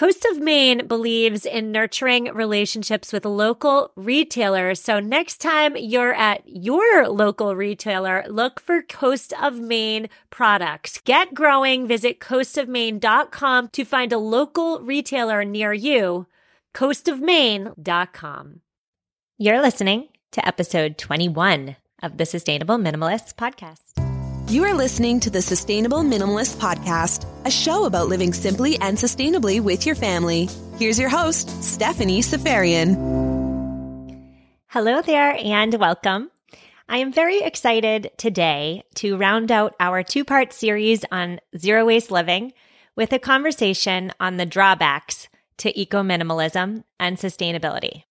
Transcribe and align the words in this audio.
Coast 0.00 0.24
of 0.24 0.40
Maine 0.40 0.86
believes 0.86 1.44
in 1.44 1.72
nurturing 1.72 2.32
relationships 2.32 3.12
with 3.12 3.26
local 3.26 3.92
retailers. 3.96 4.80
So 4.80 4.98
next 4.98 5.42
time 5.42 5.76
you're 5.76 6.14
at 6.14 6.40
your 6.46 7.06
local 7.06 7.54
retailer, 7.54 8.24
look 8.26 8.60
for 8.60 8.80
Coast 8.80 9.34
of 9.42 9.60
Maine 9.60 10.08
products. 10.30 11.02
Get 11.04 11.34
growing. 11.34 11.86
Visit 11.86 12.18
coastofmaine.com 12.18 13.68
to 13.68 13.84
find 13.84 14.10
a 14.14 14.16
local 14.16 14.80
retailer 14.80 15.44
near 15.44 15.74
you. 15.74 16.26
coastofmaine.com. 16.74 18.60
You're 19.36 19.60
listening 19.60 20.08
to 20.32 20.48
episode 20.48 20.96
21 20.96 21.76
of 22.02 22.16
the 22.16 22.24
Sustainable 22.24 22.78
Minimalists 22.78 23.34
podcast. 23.34 24.09
You 24.50 24.64
are 24.64 24.74
listening 24.74 25.20
to 25.20 25.30
the 25.30 25.42
Sustainable 25.42 26.00
Minimalist 26.00 26.56
Podcast, 26.56 27.24
a 27.46 27.50
show 27.52 27.84
about 27.84 28.08
living 28.08 28.32
simply 28.32 28.76
and 28.80 28.98
sustainably 28.98 29.60
with 29.60 29.86
your 29.86 29.94
family. 29.94 30.48
Here's 30.76 30.98
your 30.98 31.08
host, 31.08 31.62
Stephanie 31.62 32.20
Seferian. 32.20 32.96
Hello 34.66 35.02
there 35.02 35.36
and 35.38 35.72
welcome. 35.74 36.32
I 36.88 36.98
am 36.98 37.12
very 37.12 37.42
excited 37.42 38.10
today 38.16 38.82
to 38.96 39.16
round 39.16 39.52
out 39.52 39.76
our 39.78 40.02
two 40.02 40.24
part 40.24 40.52
series 40.52 41.04
on 41.12 41.38
zero 41.56 41.86
waste 41.86 42.10
living 42.10 42.52
with 42.96 43.12
a 43.12 43.20
conversation 43.20 44.12
on 44.18 44.36
the 44.36 44.46
drawbacks 44.46 45.28
to 45.58 45.80
eco 45.80 46.02
minimalism 46.02 46.82
and 46.98 47.18
sustainability. 47.18 48.02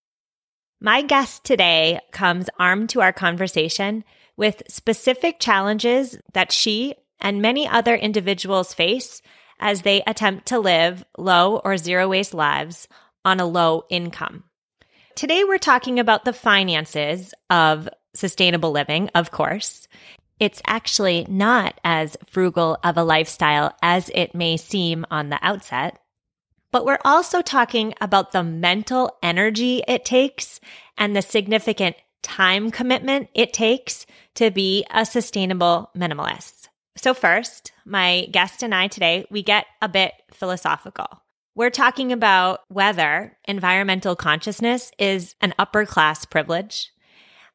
My 0.80 1.02
guest 1.02 1.44
today 1.44 2.00
comes 2.14 2.50
armed 2.58 2.92
to 2.92 3.02
our 3.02 3.12
conversation 3.12 4.06
with 4.40 4.64
specific 4.70 5.38
challenges 5.38 6.18
that 6.32 6.50
she 6.50 6.96
and 7.20 7.42
many 7.42 7.68
other 7.68 7.94
individuals 7.94 8.74
face 8.74 9.22
as 9.60 9.82
they 9.82 10.02
attempt 10.08 10.46
to 10.46 10.58
live 10.58 11.04
low 11.18 11.58
or 11.58 11.76
zero 11.76 12.08
waste 12.08 12.34
lives 12.34 12.88
on 13.26 13.42
a 13.42 13.46
low 13.46 13.84
income. 13.90 14.46
Today, 15.14 15.44
we're 15.44 15.58
talking 15.58 16.00
about 16.00 16.24
the 16.24 16.32
finances 16.32 17.34
of 17.50 17.90
sustainable 18.16 18.72
living, 18.72 19.10
of 19.14 19.30
course. 19.30 19.90
It's 20.40 20.62
actually 20.66 21.26
not 21.28 21.78
as 21.84 22.16
frugal 22.26 22.78
of 22.82 22.96
a 22.98 23.04
lifestyle 23.04 23.76
as 23.82 24.10
it 24.16 24.34
may 24.34 24.56
seem 24.56 25.06
on 25.12 25.28
the 25.28 25.40
outset. 25.42 26.00
But 26.72 26.86
we're 26.86 27.00
also 27.04 27.42
talking 27.42 27.94
about 28.00 28.32
the 28.32 28.44
mental 28.44 29.18
energy 29.22 29.84
it 29.86 30.06
takes 30.06 30.62
and 30.98 31.14
the 31.14 31.22
significant 31.22 31.98
time 32.22 32.72
commitment 32.72 33.30
it 33.34 33.54
takes 33.54 34.06
to 34.36 34.52
be 34.52 34.86
a 34.92 35.06
sustainable 35.06 35.90
minimalist. 35.96 36.68
So, 36.96 37.14
first, 37.14 37.72
my 37.86 38.28
guest 38.32 38.62
and 38.62 38.76
I 38.76 38.88
today, 38.88 39.26
we 39.32 39.42
get 39.42 39.66
a 39.82 39.88
bit 39.88 40.14
philosophical. 40.34 41.08
We're 41.56 41.70
talking 41.70 42.12
about 42.12 42.62
whether 42.70 43.38
environmental 43.46 44.16
consciousness 44.16 44.92
is 44.98 45.36
an 45.42 45.54
upper 45.60 45.86
class 45.86 46.26
privilege. 46.26 46.92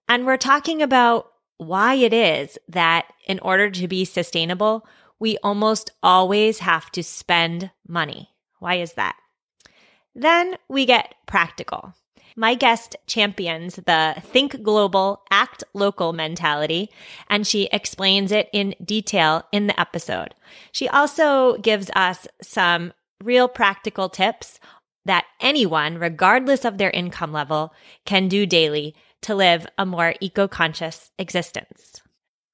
And 0.09 0.27
we're 0.27 0.37
talking 0.37 0.83
about 0.83 1.31
why 1.57 1.95
it 1.95 2.13
is 2.13 2.59
that 2.69 3.07
in 3.27 3.39
order 3.41 3.71
to 3.71 3.89
be 3.89 4.05
sustainable, 4.05 4.87
we 5.19 5.39
almost 5.43 5.91
always 6.03 6.59
have 6.59 6.91
to 6.93 7.03
spend 7.03 7.71
money. 7.87 8.29
Why 8.59 8.77
is 8.77 8.95
that? 8.95 9.17
Then 10.15 10.57
we 10.69 10.87
get 10.87 11.15
practical. 11.27 11.95
My 12.37 12.55
guest 12.55 12.97
champions 13.07 13.77
the 13.77 14.17
think 14.21 14.63
global, 14.63 15.23
act 15.31 15.63
local 15.73 16.13
mentality, 16.13 16.91
and 17.31 17.47
she 17.47 17.69
explains 17.73 18.33
it 18.33 18.49
in 18.53 18.75
detail 18.85 19.45
in 19.53 19.69
the 19.69 19.79
episode. 19.79 20.35
She 20.73 20.89
also 20.89 21.57
gives 21.59 21.91
us 21.95 22.27
some 22.43 22.93
real 23.23 23.47
practical 23.47 24.09
tips 24.09 24.59
that 25.05 25.27
anyone, 25.41 25.99
regardless 25.99 26.65
of 26.65 26.79
their 26.79 26.91
income 26.91 27.33
level, 27.33 27.73
can 28.05 28.29
do 28.29 28.47
daily 28.47 28.97
to 29.23 29.35
live 29.35 29.67
a 29.79 29.87
more 29.87 30.15
eco 30.21 30.49
conscious 30.49 31.13
existence. 31.19 32.03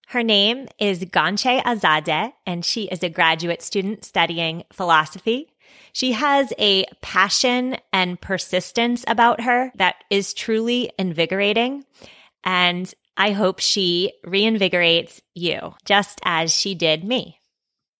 Her 0.08 0.22
name 0.22 0.66
is 0.78 1.04
Gonche 1.04 1.62
Azadeh, 1.62 2.32
and 2.44 2.64
she 2.64 2.84
is 2.84 3.02
a 3.02 3.08
graduate 3.08 3.62
student 3.62 4.04
studying 4.04 4.64
philosophy 4.72 5.49
she 5.92 6.12
has 6.12 6.52
a 6.58 6.84
passion 7.00 7.76
and 7.92 8.20
persistence 8.20 9.04
about 9.06 9.40
her 9.42 9.72
that 9.76 9.96
is 10.10 10.34
truly 10.34 10.92
invigorating. 10.98 11.84
And 12.44 12.92
I 13.16 13.32
hope 13.32 13.60
she 13.60 14.12
reinvigorates 14.24 15.20
you 15.34 15.74
just 15.84 16.20
as 16.24 16.54
she 16.54 16.74
did 16.74 17.04
me. 17.04 17.38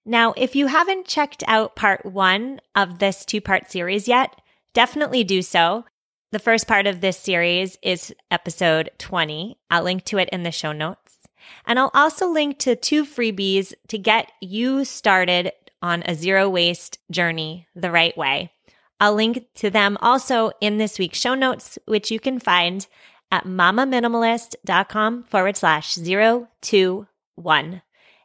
Now, 0.06 0.32
if 0.36 0.56
you 0.56 0.66
haven't 0.66 1.06
checked 1.06 1.44
out 1.46 1.76
part 1.76 2.06
one 2.06 2.60
of 2.74 2.98
this 2.98 3.24
two 3.24 3.40
part 3.40 3.70
series 3.70 4.08
yet, 4.08 4.34
definitely 4.72 5.24
do 5.24 5.42
so. 5.42 5.84
The 6.32 6.38
first 6.38 6.66
part 6.66 6.86
of 6.86 7.00
this 7.00 7.18
series 7.18 7.76
is 7.82 8.14
episode 8.30 8.90
20. 8.98 9.58
I'll 9.70 9.82
link 9.82 10.04
to 10.06 10.18
it 10.18 10.28
in 10.30 10.42
the 10.42 10.52
show 10.52 10.72
notes. 10.72 11.18
And 11.66 11.78
I'll 11.78 11.90
also 11.92 12.28
link 12.28 12.58
to 12.60 12.76
two 12.76 13.04
freebies 13.04 13.74
to 13.88 13.98
get 13.98 14.30
you 14.40 14.84
started 14.84 15.52
on 15.82 16.02
a 16.06 16.14
zero 16.14 16.48
waste 16.48 16.98
journey 17.10 17.66
the 17.74 17.90
right 17.90 18.16
way. 18.16 18.52
I'll 18.98 19.14
link 19.14 19.46
to 19.56 19.70
them 19.70 19.96
also 20.00 20.52
in 20.60 20.76
this 20.76 20.98
week's 20.98 21.18
show 21.18 21.34
notes, 21.34 21.78
which 21.86 22.10
you 22.10 22.20
can 22.20 22.38
find 22.38 22.86
at 23.32 23.44
mamaminimalist.com 23.44 25.24
forward 25.24 25.56
slash 25.56 25.94
zero 25.94 26.48
two 26.60 27.06
one. 27.34 27.82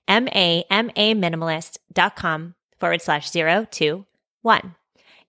M 0.08 0.28
A 0.30 0.66
M 0.70 0.92
A 0.96 1.16
minimalist.com 1.16 2.56
forward 2.78 3.02
slash 3.02 3.30
zero 3.30 3.66
two 3.72 4.06
one. 4.42 4.76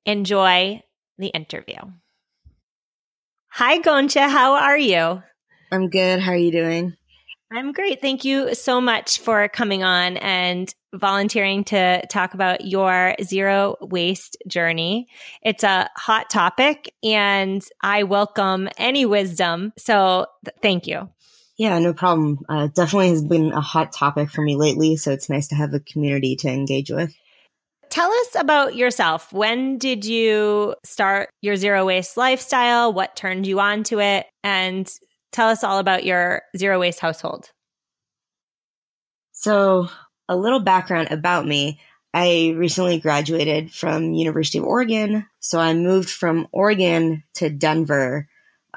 Enjoy 0.04 0.82
the 1.19 1.28
interview. 1.28 1.78
Hi, 3.50 3.78
Goncha. 3.78 4.28
How 4.28 4.54
are 4.54 4.78
you? 4.78 5.22
I'm 5.72 5.88
good. 5.88 6.20
How 6.20 6.32
are 6.32 6.36
you 6.36 6.53
doing? 6.53 6.97
I'm 7.53 7.73
great. 7.73 8.01
Thank 8.01 8.25
you 8.25 8.55
so 8.55 8.81
much 8.81 9.21
for 9.21 9.49
coming 9.49 9.84
on 9.84 10.17
and 10.17 10.75
volunteering 10.93 11.62
to 11.65 12.05
talk 12.09 12.34
about 12.34 12.67
your 12.67 13.15
zero 13.23 13.77
waste 13.81 14.37
journey. 14.49 15.07
It's 15.43 15.62
a 15.62 15.89
hot 15.97 16.29
topic 16.29 16.93
and 17.05 17.65
I 17.81 18.03
welcome 18.03 18.69
any 18.79 19.07
wisdom. 19.07 19.73
So 19.79 20.27
th- 20.45 20.57
thank 20.61 20.89
you. 20.89 21.09
Yeah, 21.57 21.79
no 21.79 21.95
problem. 21.95 22.41
Uh, 22.49 22.67
definitely 22.67 23.11
has 23.11 23.23
been 23.23 23.53
a 23.53 23.61
hot 23.61 23.93
topic 23.93 24.31
for 24.31 24.43
me 24.43 24.57
lately. 24.57 24.97
So 24.97 25.13
it's 25.13 25.31
nice 25.31 25.49
to 25.49 25.55
have 25.55 25.73
a 25.73 25.81
community 25.81 26.34
to 26.37 26.49
engage 26.49 26.91
with. 26.91 27.15
Tell 27.89 28.11
us 28.11 28.37
about 28.37 28.75
yourself. 28.75 29.33
When 29.33 29.78
did 29.78 30.05
you 30.05 30.75
start 30.84 31.31
your 31.41 31.57
zero 31.57 31.87
waste 31.87 32.16
lifestyle? 32.16 32.92
What 32.92 33.15
turned 33.15 33.47
you 33.47 33.60
on 33.60 33.84
to 33.84 34.01
it? 34.01 34.27
And 34.42 34.92
tell 35.36 35.48
us 35.50 35.62
all 35.62 35.78
about 35.78 36.06
your 36.06 36.42
zero 36.56 36.80
waste 36.80 36.98
household. 36.98 37.50
So, 39.33 39.88
a 40.28 40.34
little 40.34 40.60
background 40.60 41.09
about 41.10 41.47
me. 41.47 41.78
I 42.15 42.54
recently 42.56 42.98
graduated 42.98 43.71
from 43.71 44.15
University 44.15 44.56
of 44.56 44.65
Oregon, 44.65 45.27
so 45.41 45.60
I 45.60 45.74
moved 45.74 46.09
from 46.09 46.48
Oregon 46.50 47.22
to 47.34 47.50
Denver, 47.50 48.27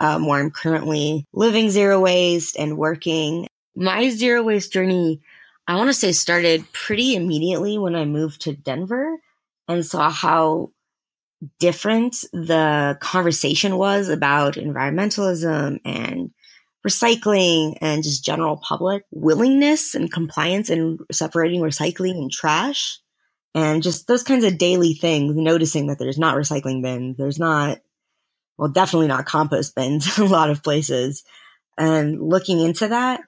um, 0.02 0.28
where 0.28 0.42
I'm 0.42 0.52
currently 0.52 1.26
living 1.32 1.70
zero 1.70 2.02
waste 2.02 2.60
and 2.60 2.78
working. 2.78 3.48
My 3.74 4.10
zero 4.10 4.44
waste 4.44 4.74
journey, 4.74 5.22
I 5.66 5.78
want 5.78 5.88
to 5.88 5.94
say, 5.94 6.12
started 6.12 6.70
pretty 6.74 7.16
immediately 7.16 7.78
when 7.78 7.96
I 7.96 8.04
moved 8.04 8.42
to 8.42 8.54
Denver 8.54 9.18
and 9.70 9.86
saw 9.86 10.10
how 10.10 10.72
different 11.60 12.18
the 12.34 12.98
conversation 13.00 13.78
was 13.78 14.10
about 14.10 14.56
environmentalism 14.56 15.80
and 15.86 16.32
recycling 16.88 17.78
and 17.82 18.04
just 18.04 18.24
general 18.24 18.58
public 18.58 19.04
willingness 19.12 19.96
and 19.96 20.12
compliance 20.12 20.70
in 20.70 21.00
separating 21.12 21.62
recycling 21.62 22.18
and 22.18 22.32
trash. 22.32 23.00
And 23.56 23.82
just 23.84 24.08
those 24.08 24.24
kinds 24.24 24.46
of 24.46 24.58
daily 24.58 24.94
things, 24.94 25.36
noticing 25.36 25.88
that 25.88 25.98
there's 26.00 26.20
not 26.20 26.36
recycling 26.36 26.84
bins, 26.84 27.18
there's 27.18 27.40
not, 27.40 27.80
well, 28.58 28.70
definitely 28.70 29.08
not 29.08 29.26
compost 29.26 29.76
bins 29.76 30.18
in 30.18 30.26
a 30.26 30.28
lot 30.28 30.50
of 30.50 30.64
places, 30.64 31.24
and 31.78 32.22
looking 32.22 32.60
into 32.60 32.90
that. 32.90 33.22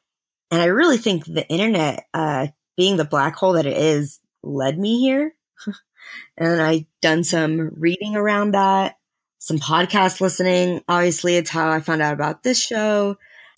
And 0.51 0.61
I 0.61 0.65
really 0.65 0.97
think 0.97 1.25
the 1.25 1.47
internet, 1.47 2.05
uh, 2.13 2.47
being 2.77 2.97
the 2.97 3.05
black 3.05 3.35
hole 3.35 3.53
that 3.53 3.65
it 3.65 3.77
is, 3.77 4.19
led 4.43 4.77
me 4.77 4.99
here. 4.99 5.33
and 6.37 6.61
I 6.61 6.85
done 7.01 7.23
some 7.23 7.71
reading 7.77 8.15
around 8.15 8.51
that, 8.51 8.97
some 9.39 9.57
podcast 9.57 10.21
listening. 10.21 10.83
Obviously, 10.87 11.35
it's 11.35 11.49
how 11.49 11.69
I 11.69 11.79
found 11.79 12.01
out 12.01 12.13
about 12.13 12.43
this 12.43 12.61
show, 12.61 13.17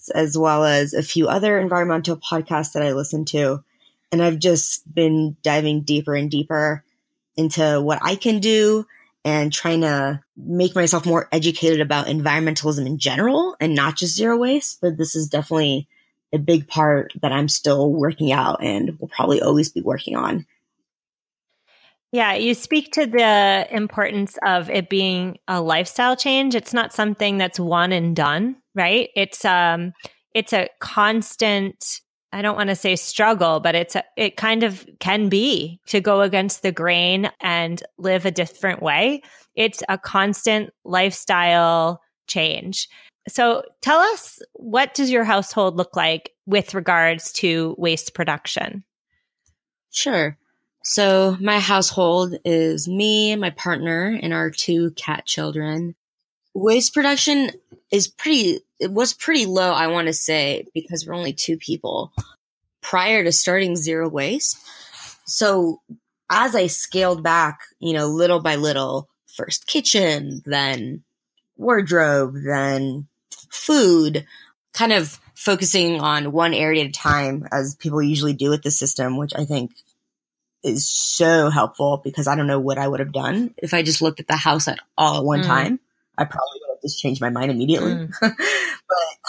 as 0.09 0.38
well 0.38 0.63
as 0.63 0.94
a 0.94 1.03
few 1.03 1.27
other 1.27 1.59
environmental 1.59 2.17
podcasts 2.17 2.73
that 2.73 2.83
I 2.83 2.94
listen 2.94 3.25
to. 3.25 3.63
And 4.11 4.21
I've 4.21 4.39
just 4.39 4.94
been 4.94 5.38
diving 5.41 5.81
deeper 5.81 6.15
and 6.15 6.29
deeper 6.29 6.83
into 7.35 7.81
what 7.81 8.00
I 8.01 8.15
can 8.15 8.39
do 8.39 8.85
and 9.25 9.51
trying 9.51 9.81
to 9.81 10.21
make 10.35 10.75
myself 10.75 11.05
more 11.05 11.27
educated 11.31 11.81
about 11.81 12.07
environmentalism 12.07 12.85
in 12.85 13.00
general 13.00 13.55
and 13.59 13.73
not 13.73 13.95
just 13.95 14.15
zero 14.15 14.38
waste. 14.38 14.81
But 14.81 14.97
this 14.97 15.15
is 15.15 15.29
definitely 15.29 15.88
a 16.33 16.38
big 16.38 16.67
part 16.67 17.13
that 17.21 17.31
I'm 17.31 17.47
still 17.47 17.91
working 17.91 18.31
out 18.31 18.63
and 18.63 19.00
will 19.00 19.07
probably 19.07 19.41
always 19.41 19.69
be 19.69 19.81
working 19.81 20.15
on. 20.15 20.45
Yeah, 22.11 22.33
you 22.35 22.53
speak 22.53 22.91
to 22.91 23.07
the 23.07 23.67
importance 23.71 24.38
of 24.45 24.69
it 24.69 24.88
being 24.88 25.39
a 25.47 25.61
lifestyle 25.61 26.15
change. 26.15 26.53
It's 26.53 26.73
not 26.73 26.94
something 26.94 27.39
that's 27.39 27.59
one 27.59 27.91
and 27.91 28.15
done, 28.15 28.57
right? 28.75 29.09
It's 29.15 29.45
um 29.45 29.93
it's 30.33 30.53
a 30.53 30.69
constant 30.79 32.01
I 32.31 32.41
don't 32.41 32.57
want 32.57 32.69
to 32.69 32.75
say 32.75 32.95
struggle, 32.95 33.59
but 33.59 33.75
it's 33.75 33.95
a, 33.95 34.03
it 34.17 34.37
kind 34.37 34.63
of 34.63 34.87
can 34.99 35.29
be 35.29 35.79
to 35.85 36.01
go 36.01 36.21
against 36.21 36.63
the 36.63 36.71
grain 36.71 37.29
and 37.39 37.81
live 37.99 38.25
a 38.25 38.31
different 38.31 38.81
way. 38.81 39.21
It's 39.55 39.83
a 39.87 39.99
constant 39.99 40.71
lifestyle 40.83 42.01
change. 42.25 42.89
So 43.27 43.63
tell 43.81 43.99
us 43.99 44.39
what 44.53 44.95
does 44.95 45.11
your 45.11 45.23
household 45.23 45.77
look 45.77 45.95
like 45.95 46.31
with 46.47 46.73
regards 46.73 47.31
to 47.33 47.75
waste 47.77 48.15
production? 48.15 48.83
Sure. 49.91 50.35
So 50.83 51.37
my 51.39 51.59
household 51.59 52.35
is 52.43 52.87
me, 52.87 53.35
my 53.35 53.51
partner, 53.51 54.19
and 54.21 54.33
our 54.33 54.49
two 54.49 54.91
cat 54.91 55.25
children. 55.25 55.95
Waste 56.53 56.94
production 56.94 57.51
is 57.91 58.07
pretty 58.07 58.59
it 58.79 58.91
was 58.91 59.13
pretty 59.13 59.45
low, 59.45 59.71
I 59.71 59.88
want 59.88 60.07
to 60.07 60.13
say, 60.13 60.65
because 60.73 61.05
we're 61.05 61.15
only 61.15 61.33
two 61.33 61.57
people 61.57 62.11
prior 62.81 63.23
to 63.23 63.31
starting 63.31 63.75
zero 63.75 64.09
waste. 64.09 64.57
So 65.25 65.81
as 66.29 66.55
I 66.55 66.67
scaled 66.67 67.23
back, 67.23 67.61
you 67.79 67.94
know, 67.94 68.07
little 68.07 68.41
by 68.41 68.55
little, 68.55 69.09
first 69.27 69.67
kitchen, 69.67 70.41
then 70.45 71.03
wardrobe, 71.55 72.35
then 72.45 73.07
food, 73.50 74.25
kind 74.73 74.91
of 74.91 75.19
focusing 75.35 76.01
on 76.01 76.31
one 76.31 76.53
area 76.53 76.83
at 76.83 76.89
a 76.89 76.91
time 76.91 77.47
as 77.51 77.75
people 77.75 78.01
usually 78.01 78.33
do 78.33 78.50
with 78.50 78.63
the 78.63 78.71
system, 78.71 79.17
which 79.17 79.33
I 79.35 79.45
think 79.45 79.71
is 80.63 80.89
so 80.89 81.50
helpful 81.50 82.01
because 82.03 82.27
I 82.27 82.35
don't 82.35 82.47
know 82.47 82.59
what 82.59 82.77
I 82.77 82.88
would 82.88 83.00
have 83.00 83.11
done 83.11 83.53
if 83.57 83.73
I 83.73 83.83
just 83.83 84.01
looked 84.01 84.19
at 84.19 84.27
the 84.27 84.35
house 84.35 84.67
at 84.67 84.79
all 84.97 85.17
at 85.19 85.25
one 85.25 85.41
mm. 85.41 85.45
time. 85.45 85.79
I 86.18 86.25
probably 86.25 86.60
would 86.62 86.75
have 86.75 86.81
just 86.81 87.00
changed 87.00 87.21
my 87.21 87.30
mind 87.30 87.51
immediately. 87.51 87.94
Mm. 87.94 88.12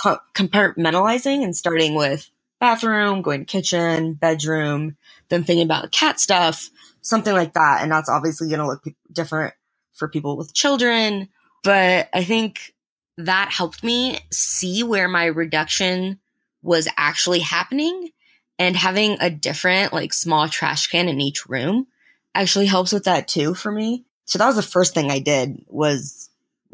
but 0.05 0.21
compartmentalizing 0.35 1.43
and 1.43 1.57
starting 1.57 1.95
with 1.95 2.29
bathroom, 2.61 3.23
going 3.23 3.41
to 3.41 3.47
kitchen, 3.47 4.15
bedroom, 4.15 4.97
then 5.29 5.45
thinking 5.45 5.65
about 5.65 5.93
cat 5.93 6.21
stuff, 6.21 6.71
something 7.01 7.33
like 7.33 7.55
that. 7.55 7.81
And 7.83 7.91
that's 7.91 8.09
obviously 8.09 8.49
going 8.49 8.61
to 8.61 8.67
look 8.67 8.85
different 9.13 9.55
for 9.95 10.09
people 10.09 10.37
with 10.37 10.55
children. 10.55 11.29
But 11.63 12.09
I 12.13 12.25
think 12.25 12.75
that 13.19 13.51
helped 13.51 13.83
me 13.83 14.19
see 14.31 14.83
where 14.83 15.09
my 15.09 15.27
reduction 15.27 16.19
was 16.63 16.89
actually 16.97 17.41
happening 17.41 18.11
and 18.59 18.77
having 18.77 19.17
a 19.21 19.31
different 19.31 19.93
like 19.93 20.13
small 20.13 20.49
trash 20.49 20.87
can 20.89 21.09
in 21.09 21.21
each 21.21 21.47
room 21.47 21.87
actually 22.35 22.67
helps 22.67 22.93
with 22.93 23.05
that 23.05 23.29
too 23.29 23.55
for 23.55 23.71
me. 23.71 24.05
So 24.27 24.39
that 24.39 24.47
was 24.47 24.57
the 24.57 24.63
first 24.63 24.95
thing 24.95 25.11
I 25.11 25.19
did 25.19 25.65
was 25.69 26.24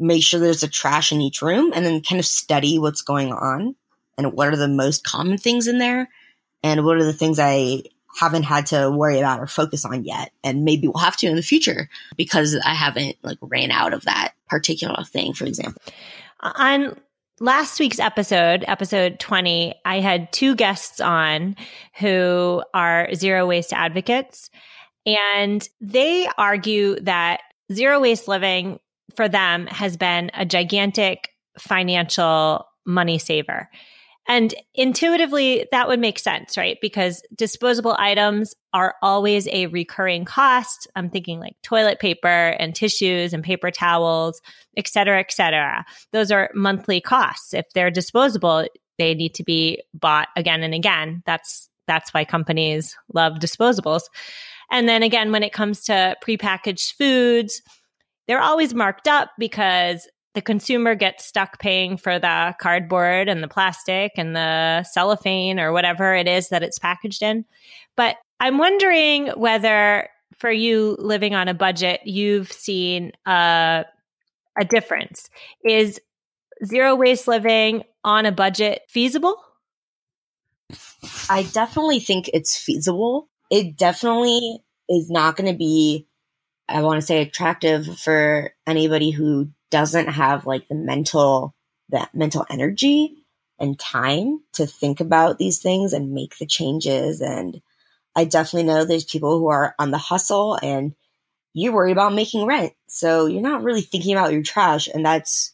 make 0.01 0.23
sure 0.23 0.39
there's 0.39 0.63
a 0.63 0.67
trash 0.67 1.11
in 1.11 1.21
each 1.21 1.41
room 1.41 1.71
and 1.73 1.85
then 1.85 2.01
kind 2.01 2.19
of 2.19 2.25
study 2.25 2.79
what's 2.79 3.01
going 3.01 3.31
on 3.31 3.75
and 4.17 4.33
what 4.33 4.47
are 4.47 4.57
the 4.57 4.67
most 4.67 5.03
common 5.03 5.37
things 5.37 5.67
in 5.67 5.77
there 5.77 6.09
and 6.63 6.85
what 6.85 6.97
are 6.97 7.03
the 7.03 7.13
things 7.13 7.39
I 7.39 7.83
haven't 8.19 8.43
had 8.43 8.65
to 8.67 8.91
worry 8.91 9.19
about 9.19 9.39
or 9.39 9.47
focus 9.47 9.85
on 9.85 10.03
yet 10.03 10.31
and 10.43 10.65
maybe 10.65 10.87
we'll 10.87 10.97
have 10.97 11.15
to 11.17 11.27
in 11.27 11.35
the 11.35 11.41
future 11.41 11.89
because 12.17 12.59
I 12.65 12.73
haven't 12.73 13.15
like 13.21 13.37
ran 13.41 13.71
out 13.71 13.93
of 13.93 14.03
that 14.03 14.33
particular 14.49 15.03
thing 15.05 15.33
for 15.33 15.45
example. 15.45 15.81
On 16.41 16.99
last 17.39 17.79
week's 17.79 17.99
episode, 17.99 18.65
episode 18.67 19.19
20, 19.19 19.75
I 19.85 19.99
had 19.99 20.31
two 20.33 20.55
guests 20.55 20.99
on 20.99 21.55
who 21.99 22.63
are 22.73 23.13
zero 23.13 23.47
waste 23.47 23.71
advocates 23.71 24.49
and 25.05 25.67
they 25.79 26.27
argue 26.37 26.99
that 27.01 27.41
zero 27.71 28.01
waste 28.01 28.27
living 28.27 28.79
for 29.15 29.29
them 29.29 29.67
has 29.67 29.97
been 29.97 30.31
a 30.33 30.45
gigantic 30.45 31.29
financial 31.57 32.65
money 32.85 33.17
saver. 33.17 33.69
And 34.27 34.53
intuitively, 34.75 35.67
that 35.71 35.87
would 35.87 35.99
make 35.99 36.19
sense, 36.19 36.55
right? 36.55 36.77
Because 36.79 37.23
disposable 37.35 37.95
items 37.97 38.53
are 38.71 38.95
always 39.01 39.47
a 39.47 39.65
recurring 39.67 40.25
cost. 40.25 40.87
I'm 40.95 41.09
thinking 41.09 41.39
like 41.39 41.55
toilet 41.63 41.99
paper 41.99 42.27
and 42.27 42.75
tissues 42.75 43.33
and 43.33 43.43
paper 43.43 43.71
towels, 43.71 44.39
et 44.77 44.87
cetera, 44.87 45.19
et 45.19 45.31
cetera. 45.31 45.85
Those 46.13 46.31
are 46.31 46.51
monthly 46.53 47.01
costs. 47.01 47.53
If 47.53 47.65
they're 47.73 47.91
disposable, 47.91 48.67
they 48.99 49.15
need 49.15 49.33
to 49.35 49.43
be 49.43 49.81
bought 49.93 50.27
again 50.35 50.63
and 50.63 50.73
again. 50.73 51.23
That's 51.25 51.67
that's 51.87 52.13
why 52.13 52.23
companies 52.23 52.95
love 53.13 53.39
disposables. 53.39 54.03
And 54.69 54.87
then 54.87 55.03
again, 55.03 55.31
when 55.31 55.43
it 55.43 55.51
comes 55.51 55.83
to 55.85 56.15
prepackaged 56.23 56.93
foods, 56.93 57.61
they're 58.31 58.39
always 58.39 58.73
marked 58.73 59.09
up 59.09 59.29
because 59.37 60.07
the 60.35 60.41
consumer 60.41 60.95
gets 60.95 61.25
stuck 61.25 61.59
paying 61.59 61.97
for 61.97 62.17
the 62.17 62.55
cardboard 62.61 63.27
and 63.27 63.43
the 63.43 63.47
plastic 63.49 64.13
and 64.15 64.33
the 64.33 64.83
cellophane 64.83 65.59
or 65.59 65.73
whatever 65.73 66.15
it 66.15 66.29
is 66.29 66.47
that 66.47 66.63
it's 66.63 66.79
packaged 66.79 67.21
in. 67.21 67.43
But 67.97 68.15
I'm 68.39 68.57
wondering 68.57 69.27
whether 69.35 70.07
for 70.37 70.49
you 70.49 70.95
living 70.97 71.35
on 71.35 71.49
a 71.49 71.53
budget, 71.53 71.99
you've 72.05 72.49
seen 72.49 73.11
a, 73.25 73.83
a 74.57 74.63
difference. 74.63 75.29
Is 75.65 75.99
zero 76.65 76.95
waste 76.95 77.27
living 77.27 77.83
on 78.05 78.25
a 78.25 78.31
budget 78.31 78.83
feasible? 78.87 79.35
I 81.29 81.43
definitely 81.51 81.99
think 81.99 82.29
it's 82.33 82.57
feasible. 82.57 83.27
It 83.49 83.75
definitely 83.75 84.59
is 84.87 85.11
not 85.11 85.35
going 85.35 85.51
to 85.51 85.57
be, 85.57 86.07
I 86.71 86.81
want 86.81 87.01
to 87.01 87.05
say, 87.05 87.21
attractive 87.21 87.99
for 87.99 88.53
anybody 88.65 89.11
who 89.11 89.49
doesn't 89.69 90.07
have 90.07 90.45
like 90.45 90.67
the 90.67 90.75
mental 90.75 91.55
that 91.89 92.13
mental 92.15 92.45
energy 92.49 93.23
and 93.59 93.77
time 93.77 94.41
to 94.53 94.65
think 94.65 94.99
about 94.99 95.37
these 95.37 95.59
things 95.59 95.93
and 95.93 96.13
make 96.13 96.37
the 96.37 96.45
changes 96.45 97.21
and 97.21 97.61
I 98.15 98.25
definitely 98.25 98.67
know 98.67 98.83
there's 98.83 99.05
people 99.05 99.39
who 99.39 99.47
are 99.47 99.73
on 99.79 99.91
the 99.91 99.97
hustle 99.97 100.57
and 100.61 100.93
you 101.53 101.71
worry 101.71 101.91
about 101.91 102.13
making 102.13 102.45
rent. 102.45 102.73
So 102.87 103.25
you're 103.25 103.41
not 103.41 103.63
really 103.63 103.81
thinking 103.81 104.13
about 104.13 104.33
your 104.33 104.43
trash 104.43 104.89
and 104.93 105.05
that's 105.05 105.53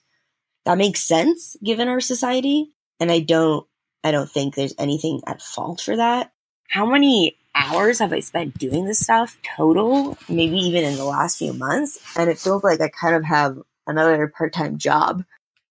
that 0.65 0.77
makes 0.77 1.01
sense 1.03 1.55
given 1.63 1.87
our 1.87 2.01
society 2.01 2.71
and 2.99 3.11
I 3.11 3.19
don't 3.19 3.67
I 4.03 4.11
don't 4.11 4.29
think 4.29 4.55
there's 4.55 4.73
anything 4.77 5.21
at 5.27 5.41
fault 5.41 5.81
for 5.81 5.95
that. 5.95 6.31
How 6.69 6.85
many 6.85 7.37
hours 7.57 7.99
have 7.99 8.13
I 8.13 8.19
spent 8.19 8.57
doing 8.57 8.85
this 8.85 8.99
stuff 8.99 9.37
total? 9.57 10.17
Maybe 10.29 10.57
even 10.57 10.83
in 10.83 10.95
the 10.95 11.05
last 11.05 11.37
few 11.37 11.53
months 11.53 11.99
and 12.15 12.29
it 12.29 12.39
feels 12.39 12.63
like 12.63 12.81
I 12.81 12.89
kind 12.89 13.15
of 13.15 13.23
have 13.23 13.57
another 13.85 14.27
part 14.27 14.53
time 14.53 14.77
job. 14.77 15.23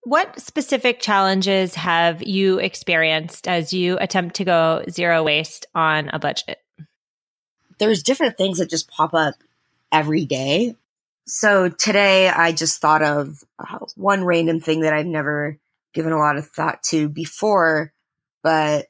What 0.02 0.40
specific 0.40 1.00
challenges 1.00 1.74
have 1.74 2.22
you 2.22 2.58
experienced 2.58 3.48
as 3.48 3.72
you 3.72 3.98
attempt 4.00 4.36
to 4.36 4.44
go 4.44 4.84
zero 4.88 5.24
waste 5.24 5.66
on 5.74 6.10
a 6.10 6.18
budget? 6.18 6.58
There's 7.78 8.02
different 8.02 8.38
things 8.38 8.58
that 8.58 8.70
just 8.70 8.88
pop 8.88 9.14
up 9.14 9.34
every 9.90 10.24
day. 10.24 10.76
So 11.26 11.68
today 11.68 12.28
I 12.28 12.52
just 12.52 12.80
thought 12.80 13.02
of 13.02 13.42
uh, 13.58 13.78
one 13.96 14.24
random 14.24 14.60
thing 14.60 14.80
that 14.80 14.92
I've 14.92 15.06
never 15.06 15.58
given 15.92 16.12
a 16.12 16.18
lot 16.18 16.36
of 16.36 16.46
thought 16.48 16.82
to 16.84 17.08
before, 17.08 17.92
but 18.42 18.86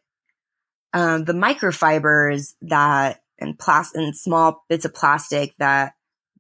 um, 0.97 1.25
the 1.25 1.35
microfibers 1.35 2.55
that 2.63 3.21
and 3.39 3.59
plastic 3.59 4.01
and 4.01 4.17
small 4.17 4.65
bits 4.71 4.87
of 4.87 4.95
plastic 4.95 5.55
that 5.59 5.93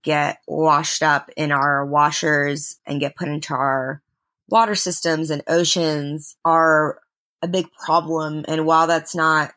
get 0.02 0.38
washed 0.48 1.02
up 1.02 1.28
in 1.36 1.52
our 1.52 1.84
washers 1.84 2.76
and 2.86 2.98
get 2.98 3.16
put 3.16 3.28
into 3.28 3.52
our 3.52 4.00
water 4.48 4.74
systems 4.74 5.28
and 5.28 5.42
oceans 5.46 6.36
are 6.42 7.00
a 7.42 7.48
big 7.48 7.66
problem. 7.84 8.46
And 8.48 8.64
while 8.64 8.86
that's 8.86 9.14
not 9.14 9.52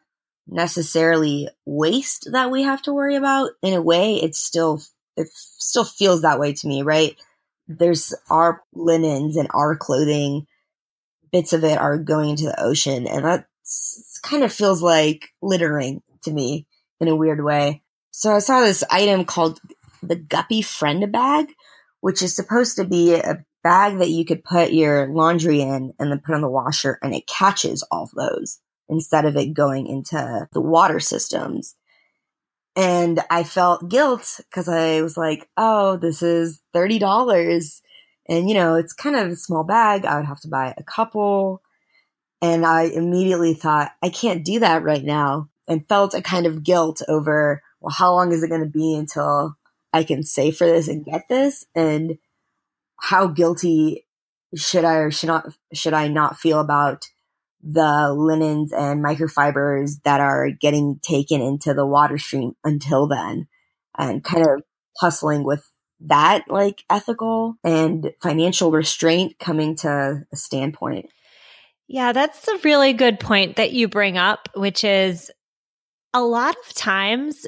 necessarily 0.47 1.47
waste 1.65 2.27
that 2.33 2.51
we 2.51 2.63
have 2.63 2.81
to 2.81 2.93
worry 2.93 3.15
about. 3.15 3.51
In 3.61 3.73
a 3.73 3.81
way, 3.81 4.15
it's 4.15 4.39
still 4.39 4.81
it 5.15 5.29
still 5.33 5.85
feels 5.85 6.23
that 6.23 6.39
way 6.39 6.51
to 6.51 6.67
me, 6.67 6.81
right? 6.81 7.15
There's 7.69 8.13
our 8.29 8.63
linens 8.73 9.37
and 9.37 9.47
our 9.51 9.77
clothing, 9.77 10.45
bits 11.31 11.53
of 11.53 11.63
it 11.63 11.77
are 11.77 11.97
going 11.97 12.31
into 12.31 12.45
the 12.45 12.61
ocean, 12.61 13.07
and 13.07 13.23
that 13.23 13.45
kind 14.23 14.43
of 14.43 14.53
feels 14.53 14.81
like 14.81 15.29
littering 15.41 16.01
to 16.23 16.31
me 16.31 16.67
in 16.99 17.07
a 17.07 17.15
weird 17.15 17.43
way. 17.43 17.81
So 18.11 18.35
I 18.35 18.39
saw 18.39 18.61
this 18.61 18.83
item 18.89 19.25
called 19.25 19.59
the 20.03 20.15
Guppy 20.15 20.61
Friend 20.61 21.11
Bag, 21.11 21.47
which 22.01 22.21
is 22.21 22.35
supposed 22.35 22.75
to 22.77 22.85
be 22.85 23.15
a 23.15 23.43
bag 23.63 23.97
that 23.99 24.09
you 24.09 24.25
could 24.25 24.43
put 24.43 24.71
your 24.71 25.07
laundry 25.07 25.61
in 25.61 25.93
and 25.99 26.11
then 26.11 26.21
put 26.25 26.35
on 26.35 26.41
the 26.41 26.49
washer 26.49 26.97
and 27.01 27.13
it 27.13 27.27
catches 27.27 27.83
all 27.91 28.09
those 28.13 28.59
instead 28.87 29.25
of 29.25 29.35
it 29.35 29.53
going 29.53 29.87
into 29.87 30.47
the 30.53 30.61
water 30.61 30.99
systems. 30.99 31.75
And 32.75 33.19
I 33.29 33.43
felt 33.43 33.89
guilt 33.89 34.39
because 34.49 34.69
I 34.69 35.01
was 35.01 35.17
like, 35.17 35.49
oh, 35.57 35.97
this 35.97 36.21
is 36.21 36.61
$30. 36.73 37.81
And, 38.29 38.47
you 38.47 38.55
know, 38.55 38.75
it's 38.75 38.93
kind 38.93 39.15
of 39.15 39.29
a 39.29 39.35
small 39.35 39.63
bag. 39.63 40.05
I 40.05 40.17
would 40.17 40.25
have 40.25 40.39
to 40.41 40.47
buy 40.47 40.73
a 40.77 40.83
couple. 40.83 41.61
And 42.41 42.65
I 42.65 42.83
immediately 42.83 43.53
thought, 43.53 43.91
I 44.01 44.09
can't 44.09 44.45
do 44.45 44.59
that 44.59 44.83
right 44.83 45.03
now 45.03 45.49
and 45.67 45.87
felt 45.87 46.13
a 46.13 46.21
kind 46.21 46.45
of 46.45 46.63
guilt 46.63 47.01
over, 47.07 47.61
well, 47.81 47.93
how 47.93 48.13
long 48.13 48.31
is 48.31 48.43
it 48.43 48.49
going 48.49 48.63
to 48.63 48.67
be 48.67 48.95
until 48.95 49.57
I 49.93 50.03
can 50.03 50.23
save 50.23 50.57
for 50.57 50.65
this 50.65 50.87
and 50.87 51.05
get 51.05 51.27
this? 51.29 51.65
And 51.75 52.17
how 52.97 53.27
guilty 53.27 54.07
should 54.55 54.85
I 54.85 54.95
or 54.95 55.11
should 55.11 55.27
not, 55.27 55.53
should 55.73 55.93
I 55.93 56.07
not 56.07 56.37
feel 56.37 56.59
about 56.59 57.05
the 57.61 58.13
linens 58.13 58.71
and 58.71 59.03
microfibers 59.03 60.01
that 60.03 60.21
are 60.21 60.49
getting 60.49 60.99
taken 61.01 61.41
into 61.41 61.73
the 61.73 61.85
water 61.85 62.17
stream 62.17 62.55
until 62.63 63.07
then 63.07 63.47
and 63.97 64.23
kind 64.23 64.47
of 64.47 64.63
hustling 64.97 65.43
with 65.43 65.69
that 66.01 66.45
like 66.47 66.83
ethical 66.89 67.55
and 67.63 68.13
financial 68.21 68.71
restraint 68.71 69.37
coming 69.39 69.75
to 69.75 70.25
a 70.31 70.35
standpoint. 70.35 71.09
Yeah, 71.91 72.11
that's 72.11 72.47
a 72.47 72.59
really 72.63 72.93
good 72.93 73.19
point 73.19 73.55
that 73.55 73.71
you 73.71 73.87
bring 73.87 74.15
up, 74.15 74.47
which 74.53 74.83
is 74.83 75.31
a 76.13 76.21
lot 76.21 76.55
of 76.55 76.73
times 76.75 77.47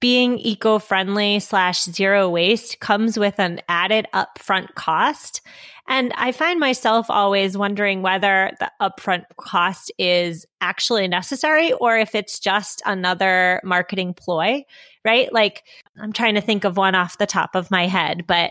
being 0.00 0.36
eco-friendly 0.36 1.38
slash 1.38 1.84
zero 1.84 2.28
waste 2.28 2.80
comes 2.80 3.16
with 3.16 3.38
an 3.38 3.60
added 3.68 4.08
upfront 4.12 4.74
cost. 4.74 5.42
And 5.86 6.12
I 6.16 6.32
find 6.32 6.58
myself 6.58 7.06
always 7.08 7.56
wondering 7.56 8.02
whether 8.02 8.50
the 8.58 8.72
upfront 8.80 9.26
cost 9.36 9.92
is 9.96 10.44
actually 10.60 11.06
necessary 11.06 11.72
or 11.72 11.96
if 11.96 12.16
it's 12.16 12.40
just 12.40 12.82
another 12.84 13.60
marketing 13.62 14.12
ploy, 14.12 14.64
right? 15.04 15.32
Like 15.32 15.62
I'm 16.00 16.12
trying 16.12 16.34
to 16.34 16.40
think 16.40 16.64
of 16.64 16.76
one 16.76 16.96
off 16.96 17.18
the 17.18 17.26
top 17.26 17.54
of 17.54 17.70
my 17.70 17.86
head, 17.86 18.24
but 18.26 18.50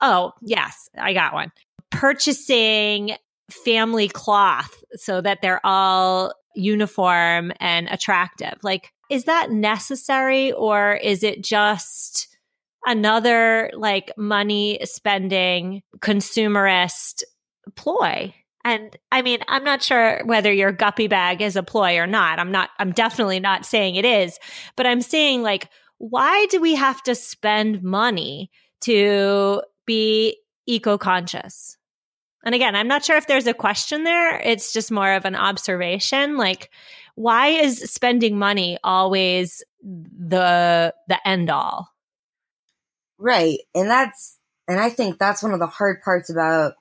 oh, 0.00 0.32
yes, 0.40 0.88
I 0.96 1.12
got 1.12 1.34
one. 1.34 1.52
Purchasing 1.90 3.14
family 3.50 4.08
cloth 4.08 4.82
so 4.94 5.20
that 5.20 5.40
they're 5.42 5.64
all 5.64 6.32
uniform 6.54 7.52
and 7.60 7.88
attractive. 7.88 8.54
Like 8.62 8.92
is 9.10 9.24
that 9.24 9.50
necessary 9.50 10.52
or 10.52 10.94
is 10.94 11.22
it 11.22 11.42
just 11.42 12.28
another 12.84 13.70
like 13.74 14.12
money 14.16 14.78
spending 14.84 15.82
consumerist 15.98 17.22
ploy? 17.74 18.34
And 18.64 18.96
I 19.10 19.22
mean, 19.22 19.40
I'm 19.48 19.64
not 19.64 19.82
sure 19.82 20.20
whether 20.24 20.52
your 20.52 20.72
guppy 20.72 21.06
bag 21.06 21.40
is 21.40 21.56
a 21.56 21.62
ploy 21.62 21.96
or 21.98 22.06
not. 22.06 22.38
I'm 22.38 22.50
not, 22.50 22.70
I'm 22.78 22.92
definitely 22.92 23.40
not 23.40 23.64
saying 23.64 23.94
it 23.94 24.04
is, 24.04 24.38
but 24.76 24.86
I'm 24.86 25.00
saying 25.00 25.42
like, 25.42 25.70
why 25.98 26.46
do 26.50 26.60
we 26.60 26.74
have 26.74 27.02
to 27.04 27.14
spend 27.14 27.82
money 27.82 28.50
to 28.82 29.62
be 29.86 30.38
eco 30.66 30.98
conscious? 30.98 31.78
And 32.44 32.54
again, 32.54 32.76
I'm 32.76 32.88
not 32.88 33.04
sure 33.04 33.16
if 33.16 33.26
there's 33.26 33.46
a 33.46 33.54
question 33.54 34.04
there. 34.04 34.40
It's 34.40 34.72
just 34.72 34.90
more 34.90 35.12
of 35.12 35.24
an 35.24 35.34
observation. 35.34 36.36
Like, 36.36 36.70
why 37.14 37.48
is 37.48 37.78
spending 37.90 38.38
money 38.38 38.78
always 38.84 39.64
the 39.82 40.94
the 41.08 41.28
end 41.28 41.50
all? 41.50 41.90
Right. 43.18 43.58
And 43.74 43.90
that's 43.90 44.38
and 44.68 44.78
I 44.78 44.90
think 44.90 45.18
that's 45.18 45.42
one 45.42 45.52
of 45.52 45.58
the 45.58 45.66
hard 45.66 46.00
parts 46.02 46.30
about 46.30 46.74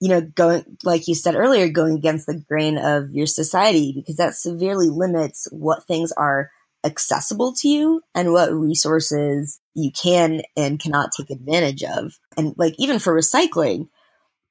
you 0.00 0.08
know 0.08 0.22
going 0.22 0.64
like 0.82 1.06
you 1.06 1.14
said 1.14 1.36
earlier 1.36 1.68
going 1.68 1.94
against 1.94 2.26
the 2.26 2.42
grain 2.48 2.78
of 2.78 3.10
your 3.12 3.26
society 3.26 3.92
because 3.94 4.16
that 4.16 4.34
severely 4.34 4.88
limits 4.88 5.46
what 5.52 5.84
things 5.84 6.10
are 6.12 6.50
accessible 6.84 7.52
to 7.52 7.68
you 7.68 8.00
and 8.14 8.32
what 8.32 8.52
resources 8.52 9.60
you 9.74 9.90
can 9.92 10.42
and 10.56 10.80
cannot 10.80 11.12
take 11.12 11.30
advantage 11.30 11.84
of. 11.84 12.18
And 12.36 12.54
like 12.56 12.74
even 12.78 12.98
for 12.98 13.14
recycling, 13.14 13.88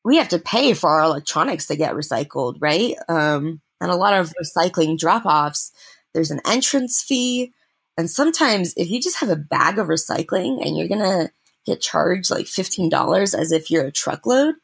we 0.03 0.17
have 0.17 0.29
to 0.29 0.39
pay 0.39 0.73
for 0.73 0.89
our 0.89 1.03
electronics 1.03 1.67
to 1.67 1.75
get 1.75 1.93
recycled, 1.93 2.55
right? 2.59 2.95
Um, 3.07 3.61
and 3.81 3.91
a 3.91 3.95
lot 3.95 4.13
of 4.13 4.33
recycling 4.41 4.97
drop 4.97 5.25
offs, 5.25 5.71
there's 6.13 6.31
an 6.31 6.41
entrance 6.45 7.01
fee. 7.01 7.53
And 7.97 8.09
sometimes 8.09 8.73
if 8.77 8.89
you 8.89 9.01
just 9.01 9.19
have 9.19 9.29
a 9.29 9.35
bag 9.35 9.77
of 9.77 9.87
recycling 9.87 10.65
and 10.65 10.77
you're 10.77 10.87
going 10.87 10.99
to 11.01 11.31
get 11.65 11.81
charged 11.81 12.31
like 12.31 12.45
$15 12.45 13.37
as 13.37 13.51
if 13.51 13.69
you're 13.69 13.85
a 13.85 13.91
truckload, 13.91 14.55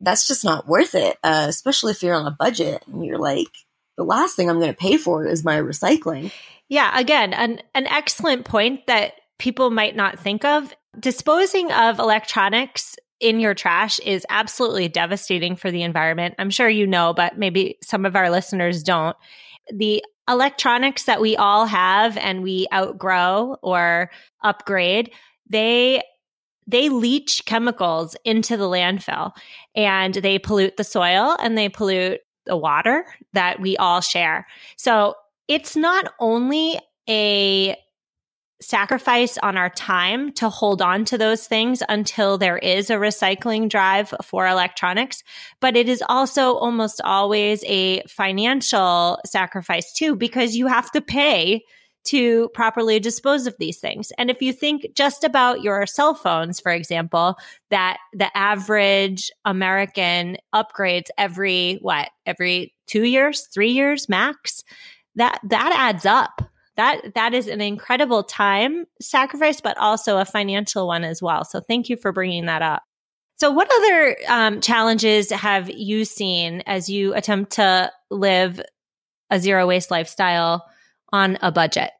that's 0.00 0.26
just 0.26 0.44
not 0.44 0.66
worth 0.66 0.94
it, 0.94 1.16
uh, 1.22 1.46
especially 1.48 1.92
if 1.92 2.02
you're 2.02 2.14
on 2.14 2.26
a 2.26 2.36
budget 2.38 2.82
and 2.86 3.04
you're 3.04 3.18
like, 3.18 3.48
the 3.96 4.04
last 4.04 4.36
thing 4.36 4.48
I'm 4.48 4.58
going 4.58 4.72
to 4.72 4.76
pay 4.76 4.96
for 4.96 5.26
is 5.26 5.44
my 5.44 5.58
recycling. 5.58 6.32
Yeah, 6.68 6.98
again, 6.98 7.34
an, 7.34 7.60
an 7.74 7.86
excellent 7.86 8.46
point 8.46 8.86
that 8.86 9.14
people 9.38 9.70
might 9.70 9.94
not 9.94 10.18
think 10.18 10.44
of. 10.44 10.74
Disposing 10.98 11.70
of 11.70 11.98
electronics 11.98 12.96
in 13.22 13.40
your 13.40 13.54
trash 13.54 13.98
is 14.00 14.26
absolutely 14.28 14.88
devastating 14.88 15.56
for 15.56 15.70
the 15.70 15.82
environment. 15.82 16.34
I'm 16.38 16.50
sure 16.50 16.68
you 16.68 16.86
know, 16.86 17.14
but 17.14 17.38
maybe 17.38 17.78
some 17.82 18.04
of 18.04 18.16
our 18.16 18.28
listeners 18.28 18.82
don't. 18.82 19.16
The 19.72 20.04
electronics 20.28 21.04
that 21.04 21.20
we 21.20 21.36
all 21.36 21.66
have 21.66 22.16
and 22.18 22.42
we 22.42 22.66
outgrow 22.74 23.56
or 23.62 24.10
upgrade, 24.42 25.12
they 25.48 26.02
they 26.66 26.88
leach 26.88 27.44
chemicals 27.44 28.16
into 28.24 28.56
the 28.56 28.68
landfill 28.68 29.32
and 29.74 30.14
they 30.14 30.38
pollute 30.38 30.76
the 30.76 30.84
soil 30.84 31.36
and 31.40 31.56
they 31.58 31.68
pollute 31.68 32.20
the 32.46 32.56
water 32.56 33.04
that 33.32 33.60
we 33.60 33.76
all 33.76 34.00
share. 34.00 34.46
So 34.76 35.14
it's 35.48 35.76
not 35.76 36.12
only 36.20 36.78
a 37.08 37.76
sacrifice 38.62 39.36
on 39.38 39.56
our 39.56 39.70
time 39.70 40.32
to 40.32 40.48
hold 40.48 40.80
on 40.80 41.04
to 41.04 41.18
those 41.18 41.46
things 41.46 41.82
until 41.88 42.38
there 42.38 42.58
is 42.58 42.88
a 42.88 42.94
recycling 42.94 43.68
drive 43.68 44.14
for 44.22 44.46
electronics. 44.46 45.22
But 45.60 45.76
it 45.76 45.88
is 45.88 46.02
also 46.08 46.54
almost 46.54 47.00
always 47.04 47.64
a 47.66 48.02
financial 48.04 49.18
sacrifice 49.26 49.92
too, 49.92 50.16
because 50.16 50.56
you 50.56 50.66
have 50.68 50.90
to 50.92 51.00
pay 51.00 51.62
to 52.04 52.48
properly 52.48 52.98
dispose 52.98 53.46
of 53.46 53.54
these 53.58 53.78
things. 53.78 54.12
And 54.18 54.30
if 54.30 54.42
you 54.42 54.52
think 54.52 54.86
just 54.94 55.22
about 55.22 55.62
your 55.62 55.86
cell 55.86 56.14
phones, 56.14 56.58
for 56.58 56.72
example, 56.72 57.36
that 57.70 57.98
the 58.12 58.36
average 58.36 59.30
American 59.44 60.36
upgrades 60.54 61.08
every 61.16 61.78
what, 61.80 62.10
every 62.26 62.74
two 62.86 63.04
years, 63.04 63.46
three 63.54 63.70
years 63.70 64.08
max, 64.08 64.64
that, 65.14 65.38
that 65.44 65.72
adds 65.76 66.06
up 66.06 66.42
that 66.76 67.14
that 67.14 67.34
is 67.34 67.48
an 67.48 67.60
incredible 67.60 68.22
time 68.22 68.86
sacrifice, 69.00 69.60
but 69.60 69.76
also 69.78 70.18
a 70.18 70.24
financial 70.24 70.86
one 70.86 71.04
as 71.04 71.20
well. 71.20 71.44
So 71.44 71.60
thank 71.60 71.88
you 71.88 71.96
for 71.96 72.12
bringing 72.12 72.46
that 72.46 72.62
up. 72.62 72.82
So, 73.42 73.50
what 73.50 73.68
other 73.72 74.16
um, 74.28 74.60
challenges 74.60 75.30
have 75.30 75.68
you 75.68 76.04
seen 76.04 76.62
as 76.64 76.88
you 76.88 77.12
attempt 77.12 77.54
to 77.54 77.90
live 78.08 78.60
a 79.30 79.40
zero 79.40 79.66
waste 79.66 79.90
lifestyle 79.90 80.64
on 81.12 81.38
a 81.42 81.50
budget? 81.50 81.90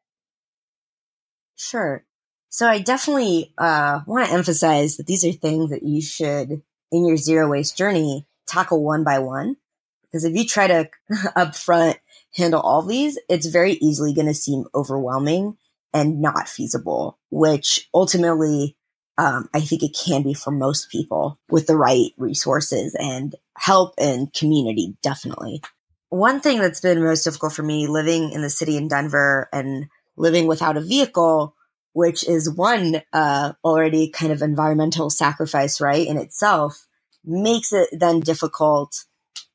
Sure. 1.56 2.04
So, 2.48 2.68
I 2.68 2.78
definitely 2.78 3.52
uh, 3.58 4.02
want 4.06 4.28
to 4.28 4.32
emphasize 4.32 4.98
that 4.98 5.08
these 5.08 5.24
are 5.24 5.32
things 5.32 5.70
that 5.70 5.82
you 5.82 6.00
should, 6.00 6.62
in 6.92 7.06
your 7.06 7.16
zero 7.16 7.48
waste 7.50 7.76
journey, 7.76 8.24
tackle 8.46 8.80
one 8.80 9.02
by 9.02 9.18
one. 9.18 9.56
Because 10.02 10.24
if 10.24 10.36
you 10.36 10.46
try 10.46 10.68
to 10.68 10.88
upfront 11.36 11.96
handle 12.34 12.60
all 12.60 12.82
these, 12.82 13.18
it's 13.28 13.46
very 13.46 13.72
easily 13.74 14.14
going 14.14 14.26
to 14.26 14.34
seem 14.34 14.64
overwhelming 14.74 15.56
and 15.92 16.20
not 16.20 16.48
feasible, 16.48 17.18
which 17.30 17.88
ultimately 17.92 18.76
um, 19.18 19.48
I 19.52 19.60
think 19.60 19.82
it 19.82 19.96
can 19.96 20.22
be 20.22 20.34
for 20.34 20.50
most 20.50 20.90
people 20.90 21.38
with 21.50 21.66
the 21.66 21.76
right 21.76 22.12
resources 22.16 22.96
and 22.98 23.34
help 23.56 23.94
and 23.98 24.32
community, 24.32 24.96
definitely. 25.02 25.62
One 26.08 26.40
thing 26.40 26.58
that's 26.58 26.80
been 26.80 27.02
most 27.02 27.24
difficult 27.24 27.52
for 27.52 27.62
me 27.62 27.86
living 27.86 28.32
in 28.32 28.42
the 28.42 28.50
city 28.50 28.76
in 28.76 28.88
Denver 28.88 29.48
and 29.52 29.86
living 30.16 30.46
without 30.46 30.76
a 30.76 30.80
vehicle, 30.80 31.54
which 31.92 32.26
is 32.26 32.50
one 32.50 33.02
uh, 33.12 33.52
already 33.64 34.10
kind 34.10 34.32
of 34.32 34.42
environmental 34.42 35.10
sacrifice, 35.10 35.80
right, 35.80 36.06
in 36.06 36.16
itself, 36.16 36.86
makes 37.24 37.72
it 37.72 37.88
then 37.92 38.20
difficult 38.20 39.04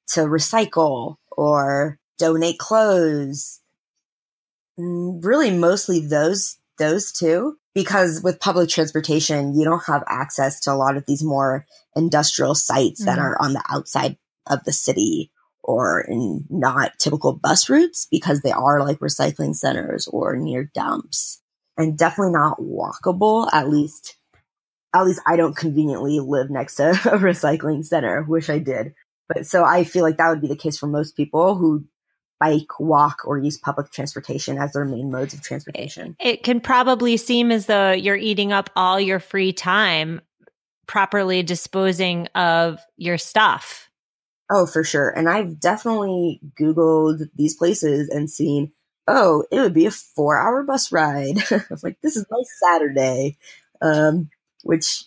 to 0.09 0.21
recycle 0.21 1.17
or 1.31 1.99
donate 2.17 2.59
clothes, 2.59 3.61
Mm, 4.79 5.23
really, 5.23 5.51
mostly 5.51 5.99
those 5.99 6.57
those 6.77 7.11
two, 7.11 7.57
because 7.73 8.21
with 8.23 8.39
public 8.39 8.69
transportation, 8.69 9.55
you 9.55 9.63
don't 9.63 9.83
have 9.87 10.03
access 10.07 10.59
to 10.61 10.71
a 10.71 10.75
lot 10.75 10.95
of 10.95 11.05
these 11.07 11.23
more 11.23 11.65
industrial 11.95 12.53
sites 12.53 13.01
mm. 13.01 13.05
that 13.05 13.17
are 13.17 13.35
on 13.41 13.53
the 13.53 13.63
outside 13.69 14.17
of 14.45 14.63
the 14.63 14.71
city 14.71 15.31
or 15.63 16.01
in 16.01 16.45
not 16.49 16.97
typical 16.99 17.33
bus 17.33 17.69
routes 17.69 18.07
because 18.09 18.41
they 18.41 18.51
are 18.51 18.81
like 18.81 18.99
recycling 18.99 19.55
centers 19.55 20.07
or 20.07 20.35
near 20.37 20.71
dumps 20.73 21.41
and 21.75 21.97
definitely 21.97 22.31
not 22.31 22.61
walkable 22.61 23.49
at 23.51 23.67
least 23.67 24.15
at 24.95 25.03
least 25.03 25.19
I 25.25 25.35
don't 25.35 25.57
conveniently 25.57 26.19
live 26.21 26.49
next 26.49 26.75
to 26.75 26.91
a 26.91 27.17
recycling 27.17 27.83
center. 27.83 28.23
Wish 28.23 28.49
I 28.49 28.59
did. 28.59 28.93
But 29.27 29.45
so 29.45 29.65
I 29.65 29.83
feel 29.83 30.03
like 30.03 30.17
that 30.17 30.29
would 30.29 30.41
be 30.41 30.47
the 30.47 30.55
case 30.55 30.77
for 30.77 30.87
most 30.87 31.17
people 31.17 31.55
who 31.55 31.85
bike, 32.39 32.79
walk, 32.79 33.21
or 33.25 33.37
use 33.37 33.57
public 33.57 33.91
transportation 33.91 34.57
as 34.57 34.73
their 34.73 34.85
main 34.85 35.11
modes 35.11 35.33
of 35.33 35.41
transportation. 35.41 36.15
It 36.19 36.43
can 36.43 36.59
probably 36.59 37.17
seem 37.17 37.51
as 37.51 37.65
though 37.65 37.91
you're 37.91 38.15
eating 38.15 38.51
up 38.51 38.69
all 38.75 38.99
your 38.99 39.19
free 39.19 39.53
time 39.53 40.21
properly 40.87 41.43
disposing 41.43 42.27
of 42.27 42.79
your 42.95 43.17
stuff. 43.17 43.89
Oh, 44.49 44.65
for 44.65 44.83
sure. 44.83 45.09
And 45.09 45.27
I've 45.27 45.59
definitely 45.59 46.39
Googled 46.59 47.29
these 47.35 47.55
places 47.55 48.07
and 48.09 48.29
seen, 48.29 48.71
oh, 49.07 49.43
it 49.51 49.59
would 49.59 49.73
be 49.73 49.85
a 49.85 49.91
four 49.91 50.39
hour 50.39 50.63
bus 50.63 50.91
ride. 50.91 51.39
I 51.51 51.61
was 51.69 51.83
like, 51.83 51.99
this 52.01 52.15
is 52.15 52.25
my 52.29 52.41
Saturday. 52.63 53.37
Um, 53.81 54.29
which 54.63 55.05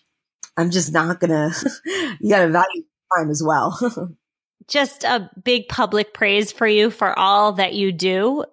I'm 0.56 0.70
just 0.70 0.92
not 0.92 1.20
gonna, 1.20 1.52
you 2.20 2.30
gotta 2.30 2.48
value 2.48 2.84
time 3.16 3.30
as 3.30 3.42
well. 3.44 3.78
just 4.70 5.04
a 5.04 5.28
big 5.42 5.68
public 5.68 6.14
praise 6.14 6.52
for 6.52 6.66
you 6.66 6.90
for 6.90 7.18
all 7.18 7.52
that 7.54 7.74
you 7.74 7.92
do. 7.92 8.44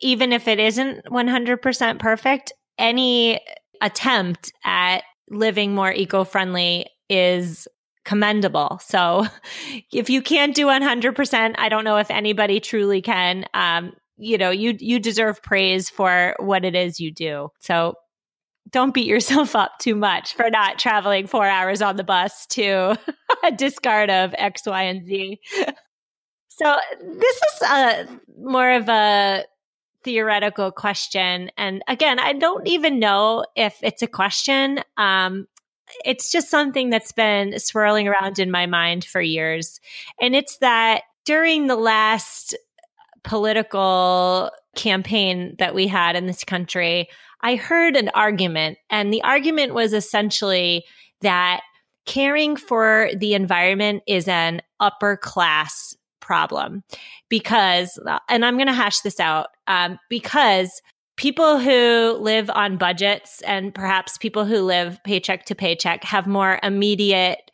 Even 0.00 0.32
if 0.32 0.48
it 0.48 0.58
isn't 0.58 1.04
100% 1.04 1.98
perfect, 1.98 2.52
any 2.78 3.40
attempt 3.80 4.52
at 4.64 5.02
living 5.30 5.74
more 5.74 5.92
eco 5.92 6.24
friendly 6.24 6.86
is 7.08 7.68
commendable. 8.04 8.80
So 8.82 9.26
if 9.92 10.10
you 10.10 10.22
can't 10.22 10.54
do 10.54 10.66
100%, 10.66 11.54
I 11.58 11.68
don't 11.68 11.84
know 11.84 11.98
if 11.98 12.10
anybody 12.10 12.60
truly 12.60 13.02
can. 13.02 13.44
Um, 13.54 13.92
you 14.16 14.38
know, 14.38 14.50
you 14.50 14.76
you 14.78 15.00
deserve 15.00 15.42
praise 15.42 15.90
for 15.90 16.36
what 16.38 16.64
it 16.64 16.76
is 16.76 17.00
you 17.00 17.12
do. 17.12 17.48
So 17.58 17.94
don't 18.70 18.94
beat 18.94 19.06
yourself 19.06 19.54
up 19.54 19.78
too 19.80 19.94
much 19.94 20.34
for 20.34 20.50
not 20.50 20.78
traveling 20.78 21.26
4 21.26 21.46
hours 21.46 21.82
on 21.82 21.96
the 21.96 22.04
bus 22.04 22.46
to 22.46 22.98
a 23.44 23.52
discard 23.56 24.10
of 24.10 24.34
X, 24.36 24.62
Y, 24.66 24.82
and 24.82 25.04
Z. 25.04 25.40
So 26.48 26.76
this 27.00 27.36
is 27.36 27.62
a 27.62 28.06
more 28.38 28.72
of 28.72 28.88
a 28.88 29.44
theoretical 30.04 30.70
question 30.70 31.50
and 31.56 31.82
again 31.88 32.18
i 32.18 32.34
don't 32.34 32.68
even 32.68 32.98
know 32.98 33.42
if 33.56 33.78
it's 33.80 34.02
a 34.02 34.06
question 34.06 34.78
um, 34.98 35.46
it's 36.04 36.30
just 36.30 36.50
something 36.50 36.90
that's 36.90 37.12
been 37.12 37.58
swirling 37.58 38.08
around 38.08 38.38
in 38.38 38.50
my 38.50 38.66
mind 38.66 39.04
for 39.04 39.20
years. 39.20 39.80
And 40.20 40.34
it's 40.34 40.58
that 40.58 41.02
during 41.24 41.66
the 41.66 41.76
last 41.76 42.56
political 43.22 44.50
campaign 44.74 45.56
that 45.58 45.74
we 45.74 45.86
had 45.86 46.16
in 46.16 46.26
this 46.26 46.44
country, 46.44 47.08
I 47.40 47.56
heard 47.56 47.96
an 47.96 48.10
argument, 48.14 48.78
and 48.90 49.12
the 49.12 49.22
argument 49.22 49.74
was 49.74 49.92
essentially 49.92 50.84
that 51.20 51.60
caring 52.06 52.56
for 52.56 53.10
the 53.16 53.34
environment 53.34 54.02
is 54.06 54.28
an 54.28 54.60
upper 54.80 55.16
class 55.16 55.96
problem 56.20 56.82
because, 57.28 57.98
and 58.28 58.44
I'm 58.44 58.56
going 58.56 58.66
to 58.66 58.72
hash 58.72 59.00
this 59.00 59.20
out, 59.20 59.48
um, 59.66 59.98
because 60.08 60.82
people 61.16 61.58
who 61.58 62.16
live 62.20 62.50
on 62.50 62.76
budgets 62.76 63.40
and 63.42 63.74
perhaps 63.74 64.18
people 64.18 64.44
who 64.44 64.60
live 64.60 64.98
paycheck 65.04 65.44
to 65.46 65.54
paycheck 65.54 66.02
have 66.04 66.26
more 66.26 66.58
immediate 66.62 67.50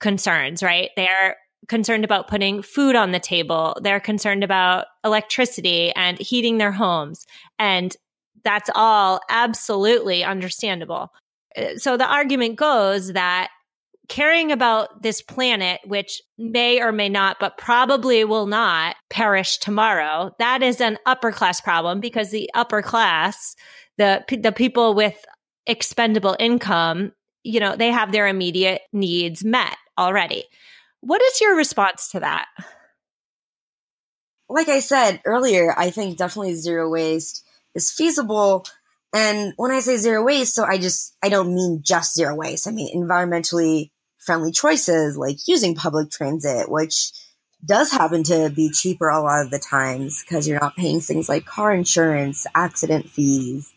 concerns, 0.00 0.62
right? 0.62 0.90
They're 0.96 1.36
concerned 1.68 2.04
about 2.04 2.28
putting 2.28 2.62
food 2.62 2.96
on 2.96 3.12
the 3.12 3.20
table. 3.20 3.76
They're 3.82 4.00
concerned 4.00 4.42
about 4.42 4.86
electricity 5.04 5.92
and 5.92 6.18
heating 6.18 6.58
their 6.58 6.72
homes. 6.72 7.26
And 7.58 7.96
that's 8.44 8.70
all 8.74 9.20
absolutely 9.28 10.24
understandable. 10.24 11.12
Uh, 11.56 11.76
so 11.76 11.96
the 11.96 12.10
argument 12.10 12.56
goes 12.56 13.12
that 13.12 13.50
caring 14.08 14.50
about 14.50 15.02
this 15.02 15.22
planet, 15.22 15.80
which 15.86 16.20
may 16.36 16.82
or 16.82 16.90
may 16.90 17.08
not, 17.08 17.36
but 17.38 17.56
probably 17.56 18.24
will 18.24 18.46
not 18.46 18.96
perish 19.08 19.58
tomorrow, 19.58 20.34
that 20.40 20.62
is 20.62 20.80
an 20.80 20.98
upper 21.06 21.30
class 21.30 21.60
problem 21.60 22.00
because 22.00 22.30
the 22.30 22.50
upper 22.54 22.82
class, 22.82 23.54
the, 23.98 24.24
the 24.42 24.50
people 24.50 24.94
with 24.94 25.24
expendable 25.66 26.36
income, 26.40 27.12
you 27.44 27.60
know, 27.60 27.76
they 27.76 27.92
have 27.92 28.10
their 28.10 28.26
immediate 28.26 28.82
needs 28.92 29.44
met 29.44 29.76
already. 29.96 30.44
What 31.00 31.22
is 31.22 31.40
your 31.40 31.56
response 31.56 32.10
to 32.10 32.20
that? 32.20 32.46
Like 34.48 34.68
I 34.68 34.80
said 34.80 35.20
earlier, 35.24 35.72
I 35.76 35.90
think 35.90 36.18
definitely 36.18 36.54
zero 36.54 36.90
waste 36.90 37.44
is 37.74 37.90
feasible. 37.90 38.66
And 39.14 39.52
when 39.56 39.70
I 39.70 39.80
say 39.80 39.96
zero 39.96 40.24
waste, 40.24 40.54
so 40.54 40.64
I 40.64 40.78
just, 40.78 41.16
I 41.22 41.28
don't 41.28 41.54
mean 41.54 41.82
just 41.82 42.14
zero 42.14 42.34
waste. 42.34 42.66
I 42.66 42.72
mean 42.72 42.94
environmentally 42.94 43.90
friendly 44.18 44.52
choices 44.52 45.16
like 45.16 45.36
using 45.46 45.74
public 45.74 46.10
transit, 46.10 46.70
which 46.70 47.12
does 47.64 47.90
happen 47.90 48.22
to 48.24 48.50
be 48.50 48.70
cheaper 48.70 49.08
a 49.08 49.20
lot 49.20 49.44
of 49.44 49.50
the 49.50 49.58
times 49.58 50.22
because 50.22 50.46
you're 50.46 50.60
not 50.60 50.76
paying 50.76 51.00
things 51.00 51.28
like 51.28 51.44
car 51.44 51.72
insurance, 51.72 52.46
accident 52.54 53.08
fees, 53.08 53.72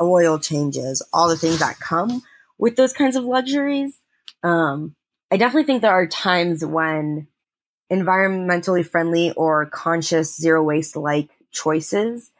oil 0.00 0.38
changes, 0.38 1.02
all 1.12 1.28
the 1.28 1.36
things 1.36 1.58
that 1.60 1.78
come 1.78 2.22
with 2.58 2.76
those 2.76 2.92
kinds 2.92 3.16
of 3.16 3.24
luxuries. 3.24 3.98
Um, 4.42 4.94
I 5.32 5.38
definitely 5.38 5.64
think 5.64 5.80
there 5.80 5.90
are 5.90 6.06
times 6.06 6.62
when 6.62 7.26
environmentally 7.90 8.84
friendly 8.84 9.32
or 9.32 9.64
conscious 9.64 10.36
zero 10.36 10.62
waste 10.62 10.94
like 10.94 11.30
choices 11.50 12.30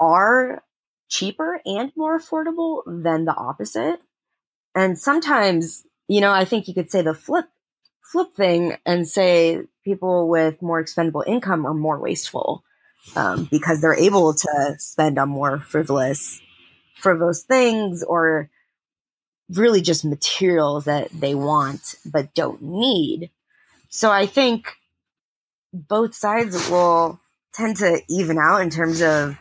are 0.00 0.64
cheaper 1.08 1.60
and 1.64 1.92
more 1.96 2.18
affordable 2.18 2.82
than 2.86 3.24
the 3.24 3.36
opposite. 3.36 4.00
And 4.74 4.98
sometimes 4.98 5.84
you 6.08 6.20
know, 6.20 6.32
I 6.32 6.44
think 6.44 6.66
you 6.66 6.74
could 6.74 6.90
say 6.90 7.02
the 7.02 7.14
flip 7.14 7.46
flip 8.02 8.34
thing 8.34 8.76
and 8.84 9.06
say 9.08 9.62
people 9.84 10.28
with 10.28 10.60
more 10.60 10.80
expendable 10.80 11.22
income 11.24 11.64
are 11.64 11.72
more 11.72 12.00
wasteful 12.00 12.64
um, 13.14 13.46
because 13.48 13.80
they're 13.80 13.94
able 13.94 14.34
to 14.34 14.74
spend 14.78 15.20
on 15.20 15.28
more 15.28 15.60
frivolous 15.60 16.40
frivolous 16.96 17.44
things 17.44 18.02
or 18.02 18.50
really 19.50 19.80
just 19.80 20.04
materials 20.04 20.86
that 20.86 21.10
they 21.10 21.34
want 21.34 21.96
but 22.04 22.34
don't 22.34 22.62
need. 22.62 23.30
So 23.88 24.10
I 24.10 24.26
think 24.26 24.72
both 25.72 26.14
sides 26.14 26.68
will 26.70 27.20
tend 27.52 27.76
to 27.78 28.00
even 28.08 28.38
out 28.38 28.62
in 28.62 28.70
terms 28.70 29.02
of 29.02 29.38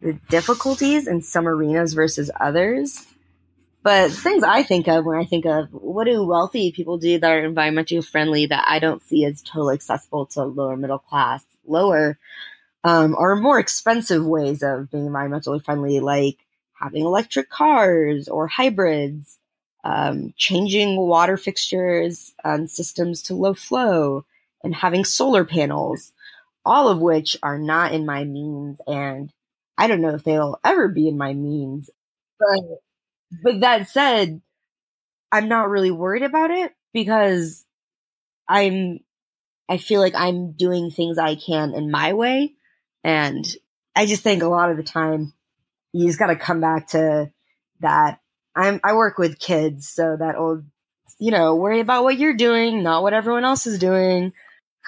the 0.00 0.14
difficulties 0.28 1.06
in 1.06 1.22
some 1.22 1.46
arenas 1.46 1.92
versus 1.92 2.30
others. 2.38 3.06
But 3.82 4.10
things 4.10 4.42
I 4.42 4.62
think 4.62 4.88
of 4.88 5.06
when 5.06 5.18
I 5.18 5.24
think 5.24 5.46
of 5.46 5.68
what 5.72 6.04
do 6.04 6.24
wealthy 6.24 6.70
people 6.70 6.98
do 6.98 7.18
that 7.18 7.30
are 7.30 7.48
environmentally 7.48 8.06
friendly 8.06 8.46
that 8.46 8.64
I 8.68 8.78
don't 8.78 9.02
see 9.02 9.24
as 9.24 9.42
totally 9.42 9.74
accessible 9.74 10.26
to 10.26 10.44
lower 10.44 10.76
middle 10.76 10.98
class, 10.98 11.42
lower, 11.66 12.18
um, 12.84 13.14
or 13.18 13.36
more 13.36 13.58
expensive 13.58 14.24
ways 14.24 14.62
of 14.62 14.90
being 14.90 15.08
environmentally 15.08 15.64
friendly, 15.64 16.00
like 16.00 16.38
having 16.78 17.04
electric 17.04 17.48
cars 17.48 18.28
or 18.28 18.46
hybrids, 18.48 19.38
um, 19.84 20.34
changing 20.36 20.96
water 20.96 21.36
fixtures 21.36 22.32
and 22.44 22.70
systems 22.70 23.22
to 23.22 23.34
low 23.34 23.54
flow, 23.54 24.24
and 24.62 24.74
having 24.74 25.04
solar 25.04 25.44
panels, 25.44 26.12
all 26.64 26.88
of 26.88 27.00
which 27.00 27.36
are 27.42 27.58
not 27.58 27.92
in 27.92 28.06
my 28.06 28.24
means. 28.24 28.78
And 28.86 29.32
I 29.78 29.86
don't 29.86 30.02
know 30.02 30.14
if 30.14 30.24
they'll 30.24 30.60
ever 30.64 30.88
be 30.88 31.08
in 31.08 31.18
my 31.18 31.32
means. 31.34 31.90
But 32.38 32.80
but 33.42 33.60
that 33.60 33.88
said, 33.88 34.40
I'm 35.32 35.48
not 35.48 35.68
really 35.68 35.90
worried 35.90 36.22
about 36.22 36.50
it 36.50 36.72
because 36.92 37.64
I'm, 38.48 39.00
I 39.68 39.76
feel 39.78 40.00
like 40.00 40.14
I'm 40.14 40.52
doing 40.52 40.90
things 40.90 41.18
I 41.18 41.36
can 41.36 41.74
in 41.74 41.90
my 41.90 42.12
way. 42.12 42.54
And 43.04 43.46
I 43.94 44.06
just 44.06 44.22
think 44.22 44.42
a 44.42 44.48
lot 44.48 44.70
of 44.70 44.76
the 44.76 44.82
time 44.82 45.32
you 45.92 46.06
just 46.06 46.18
got 46.18 46.28
to 46.28 46.36
come 46.36 46.60
back 46.60 46.88
to 46.88 47.30
that. 47.80 48.20
I'm, 48.56 48.80
I 48.82 48.94
work 48.94 49.18
with 49.18 49.38
kids. 49.38 49.88
So 49.88 50.16
that 50.18 50.36
old, 50.36 50.64
you 51.18 51.30
know, 51.30 51.56
worry 51.56 51.80
about 51.80 52.04
what 52.04 52.18
you're 52.18 52.36
doing, 52.36 52.82
not 52.82 53.02
what 53.02 53.14
everyone 53.14 53.44
else 53.44 53.66
is 53.66 53.78
doing 53.78 54.32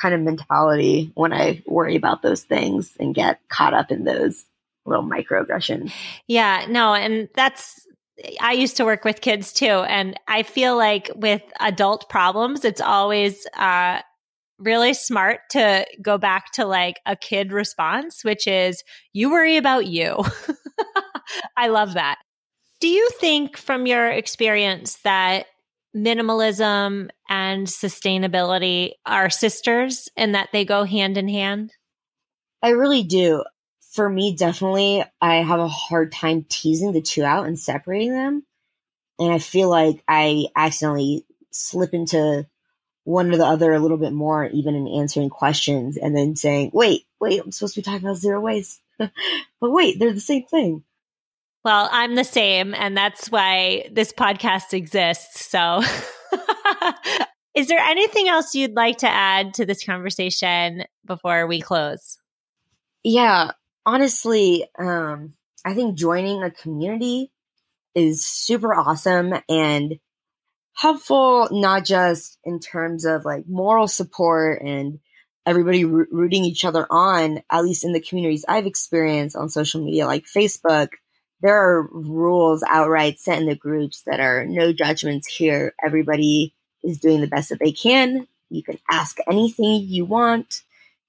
kind 0.01 0.15
of 0.15 0.21
mentality 0.21 1.13
when 1.15 1.33
I 1.33 1.63
worry 1.67 1.97
about 1.97 2.23
those 2.23 2.43
things 2.43 2.97
and 2.99 3.15
get 3.15 3.41
caught 3.49 3.75
up 3.75 3.91
in 3.91 4.05
those 4.05 4.45
little 4.85 5.05
microaggressions. 5.05 5.93
Yeah, 6.27 6.67
no, 6.69 6.95
and 6.95 7.29
that's 7.35 7.87
I 8.41 8.53
used 8.53 8.77
to 8.77 8.85
work 8.85 9.05
with 9.05 9.21
kids 9.21 9.53
too. 9.53 9.67
And 9.67 10.19
I 10.29 10.43
feel 10.43 10.77
like 10.77 11.11
with 11.15 11.43
adult 11.61 12.09
problems, 12.09 12.65
it's 12.65 12.81
always 12.81 13.47
uh, 13.57 14.01
really 14.59 14.95
smart 14.95 15.41
to 15.51 15.87
go 16.01 16.19
back 16.19 16.53
to 16.53 16.67
like 16.67 17.01
a 17.07 17.17
kid 17.17 17.53
response, 17.53 18.25
which 18.25 18.47
is 18.47 18.83
you 19.13 19.31
worry 19.31 19.57
about 19.57 19.87
you. 19.87 20.23
I 21.57 21.69
love 21.69 21.95
that. 21.95 22.19
Do 22.83 22.89
you 22.89 23.11
think 23.21 23.57
from 23.57 23.87
your 23.87 24.09
experience 24.09 24.97
that 25.05 25.47
minimalism 25.95 27.11
and 27.29 27.67
sustainability 27.69 28.95
are 29.07 29.31
sisters 29.31 30.09
and 30.17 30.35
that 30.35 30.49
they 30.53 30.65
go 30.65 30.83
hand 30.83 31.17
in 31.17 31.29
hand? 31.29 31.73
I 32.61 32.71
really 32.71 33.05
do. 33.05 33.45
For 33.93 34.11
me, 34.11 34.35
definitely, 34.35 35.05
I 35.21 35.37
have 35.37 35.61
a 35.61 35.69
hard 35.69 36.11
time 36.11 36.45
teasing 36.49 36.91
the 36.91 37.01
two 37.01 37.23
out 37.23 37.47
and 37.47 37.57
separating 37.57 38.15
them. 38.15 38.43
And 39.21 39.33
I 39.33 39.39
feel 39.39 39.69
like 39.71 40.03
I 40.09 40.47
accidentally 40.57 41.25
slip 41.53 41.95
into 41.95 42.49
one 43.05 43.33
or 43.33 43.37
the 43.37 43.47
other 43.47 43.73
a 43.73 43.79
little 43.79 43.97
bit 43.97 44.13
more, 44.13 44.47
even 44.47 44.75
in 44.75 44.89
answering 44.89 45.31
questions, 45.31 45.99
and 45.99 46.17
then 46.17 46.35
saying, 46.35 46.73
wait, 46.75 47.05
wait, 47.21 47.41
I'm 47.45 47.53
supposed 47.53 47.75
to 47.75 47.81
be 47.81 47.85
talking 47.85 48.05
about 48.05 48.17
zero 48.17 48.41
waste. 48.41 48.81
but 48.99 49.13
wait, 49.61 50.01
they're 50.01 50.13
the 50.13 50.19
same 50.19 50.47
thing. 50.47 50.83
Well, 51.65 51.89
I'm 51.93 52.17
the 52.17 52.25
same, 52.25 52.75
and 52.75 52.97
that's 52.97 53.31
why 53.31 53.89
this 53.93 54.13
podcast 54.13 54.75
exists. 54.75 55.47
So, 55.47 55.83
is 57.55 57.69
there 57.69 57.79
anything 57.79 58.29
else 58.29 58.55
you'd 58.55 58.75
like 58.75 58.99
to 58.99 59.09
add 59.09 59.55
to 59.55 59.67
this 59.67 59.85
conversation 59.85 60.85
before 61.07 61.47
we 61.47 61.61
close? 61.61 62.19
Yeah, 63.05 63.53
honestly, 63.87 64.67
um, 64.77 65.35
I 65.65 65.75
think 65.75 65.97
joining 65.97 66.43
a 66.43 66.51
community 66.51 67.31
is 67.95 68.25
super 68.25 68.75
awesome 68.75 69.33
and 69.49 69.99
helpful, 70.75 71.49
not 71.53 71.85
just 71.85 72.39
in 72.45 72.59
terms 72.59 73.05
of 73.05 73.25
like 73.25 73.45
moral 73.47 73.87
support 73.87 74.63
and 74.63 74.99
everybody 75.45 75.85
rooting 75.85 76.45
each 76.45 76.65
other 76.65 76.87
on, 76.91 77.43
at 77.51 77.63
least 77.63 77.85
in 77.85 77.93
the 77.93 78.01
communities 78.01 78.45
I've 78.49 78.67
experienced 78.67 79.37
on 79.37 79.49
social 79.49 79.85
media 79.85 80.07
like 80.07 80.25
Facebook. 80.25 80.89
There 81.43 81.57
are 81.57 81.89
rules 81.91 82.63
outright 82.63 83.19
set 83.19 83.41
in 83.41 83.47
the 83.47 83.57
groups 83.57 84.03
that 84.03 84.21
are 84.21 84.45
no 84.45 84.73
judgments 84.73 85.27
here. 85.27 85.75
Everybody 85.85 86.55
is 86.85 86.99
doing 86.99 87.21
the 87.21 87.27
best 87.27 87.49
that 87.51 87.59
they 87.59 87.73
can. 87.73 88.29
You 88.49 88.63
can 88.63 88.79
ask 88.89 89.19
anything 89.29 89.83
you 89.83 90.05
want. 90.05 90.63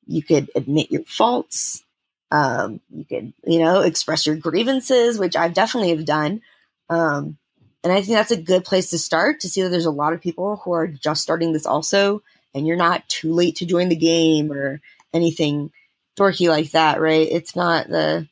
You 0.08 0.24
could 0.24 0.50
admit 0.56 0.92
your 0.92 1.04
faults. 1.04 1.84
Um, 2.32 2.80
you 2.90 3.06
could, 3.06 3.34
you 3.46 3.60
know, 3.60 3.82
express 3.82 4.26
your 4.26 4.36
grievances, 4.36 5.20
which 5.20 5.36
I've 5.36 5.54
definitely 5.54 5.92
have 5.92 6.06
done. 6.06 6.42
Um, 6.90 7.38
and 7.84 7.94
I 7.94 8.02
think 8.02 8.18
that's 8.18 8.32
a 8.32 8.42
good 8.42 8.66
place 8.66 8.90
to 8.90 8.98
start 8.98 9.42
to 9.42 9.50
see 9.50 9.62
that 9.62 9.70
there's 9.70 9.86
a 9.86 9.92
lot 9.92 10.14
of 10.14 10.22
people 10.22 10.56
who 10.58 10.72
are 10.72 10.88
just 10.88 11.22
starting 11.22 11.54
this 11.54 11.68
also, 11.68 12.24
and 12.56 12.66
you're 12.66 12.76
not 12.76 13.08
too 13.08 13.34
late 13.34 13.58
to 13.58 13.68
join 13.68 13.90
the 13.90 13.96
game 13.96 14.52
or 14.52 14.82
anything 15.14 15.72
dorky 16.18 16.50
like 16.50 16.72
that, 16.72 17.00
right? 17.00 17.28
It's 17.30 17.56
not 17.56 17.88
the 17.88 18.28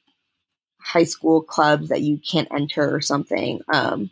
high 0.84 1.04
school 1.04 1.42
clubs 1.42 1.90
that 1.90 2.02
you 2.02 2.18
can't 2.18 2.48
enter 2.54 2.94
or 2.94 3.02
something. 3.02 3.62
Um, 3.72 4.10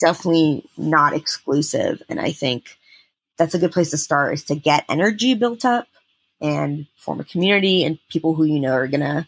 definitely 0.00 0.64
not 0.76 1.14
exclusive. 1.14 2.02
And 2.08 2.20
I 2.20 2.32
think 2.32 2.76
that's 3.38 3.54
a 3.54 3.58
good 3.58 3.72
place 3.72 3.90
to 3.90 3.98
start 3.98 4.34
is 4.34 4.44
to 4.44 4.54
get 4.54 4.84
energy 4.88 5.34
built 5.34 5.64
up 5.64 5.86
and 6.40 6.86
form 6.96 7.20
a 7.20 7.24
community 7.24 7.84
and 7.84 7.98
people 8.08 8.34
who 8.34 8.44
you 8.44 8.60
know 8.60 8.72
are 8.72 8.88
going 8.88 9.00
to 9.00 9.26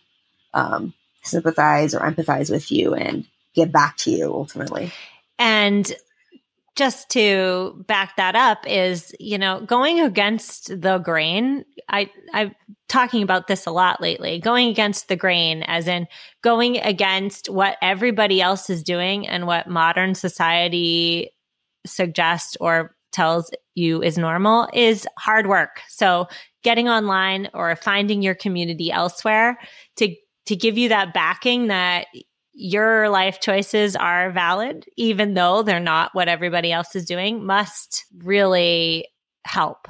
um, 0.54 0.94
sympathize 1.22 1.94
or 1.94 2.00
empathize 2.00 2.50
with 2.50 2.72
you 2.72 2.94
and 2.94 3.26
get 3.54 3.70
back 3.70 3.96
to 3.98 4.10
you 4.10 4.32
ultimately. 4.32 4.92
And 5.38 5.90
just 6.74 7.10
to 7.10 7.84
back 7.86 8.16
that 8.16 8.34
up 8.34 8.66
is, 8.66 9.14
you 9.20 9.36
know, 9.36 9.60
going 9.66 10.00
against 10.00 10.80
the 10.80 10.98
grain. 10.98 11.64
I, 11.88 12.10
I'm 12.32 12.54
talking 12.88 13.22
about 13.22 13.46
this 13.46 13.66
a 13.66 13.70
lot 13.70 14.00
lately. 14.00 14.38
Going 14.38 14.68
against 14.68 15.08
the 15.08 15.16
grain, 15.16 15.62
as 15.64 15.86
in 15.86 16.06
going 16.42 16.78
against 16.78 17.50
what 17.50 17.76
everybody 17.82 18.40
else 18.40 18.70
is 18.70 18.82
doing 18.82 19.28
and 19.28 19.46
what 19.46 19.68
modern 19.68 20.14
society 20.14 21.30
suggests 21.84 22.56
or 22.60 22.94
tells 23.12 23.50
you 23.74 24.02
is 24.02 24.16
normal 24.16 24.68
is 24.72 25.06
hard 25.18 25.46
work. 25.46 25.80
So 25.88 26.26
getting 26.62 26.88
online 26.88 27.50
or 27.52 27.76
finding 27.76 28.22
your 28.22 28.34
community 28.34 28.90
elsewhere 28.90 29.58
to 29.96 30.14
to 30.46 30.56
give 30.56 30.76
you 30.76 30.88
that 30.88 31.14
backing 31.14 31.68
that 31.68 32.06
your 32.52 33.08
life 33.08 33.40
choices 33.40 33.96
are 33.96 34.30
valid, 34.30 34.86
even 34.96 35.34
though 35.34 35.62
they're 35.62 35.80
not 35.80 36.14
what 36.14 36.28
everybody 36.28 36.70
else 36.72 36.94
is 36.94 37.06
doing, 37.06 37.44
must 37.44 38.04
really 38.18 39.08
help. 39.44 39.88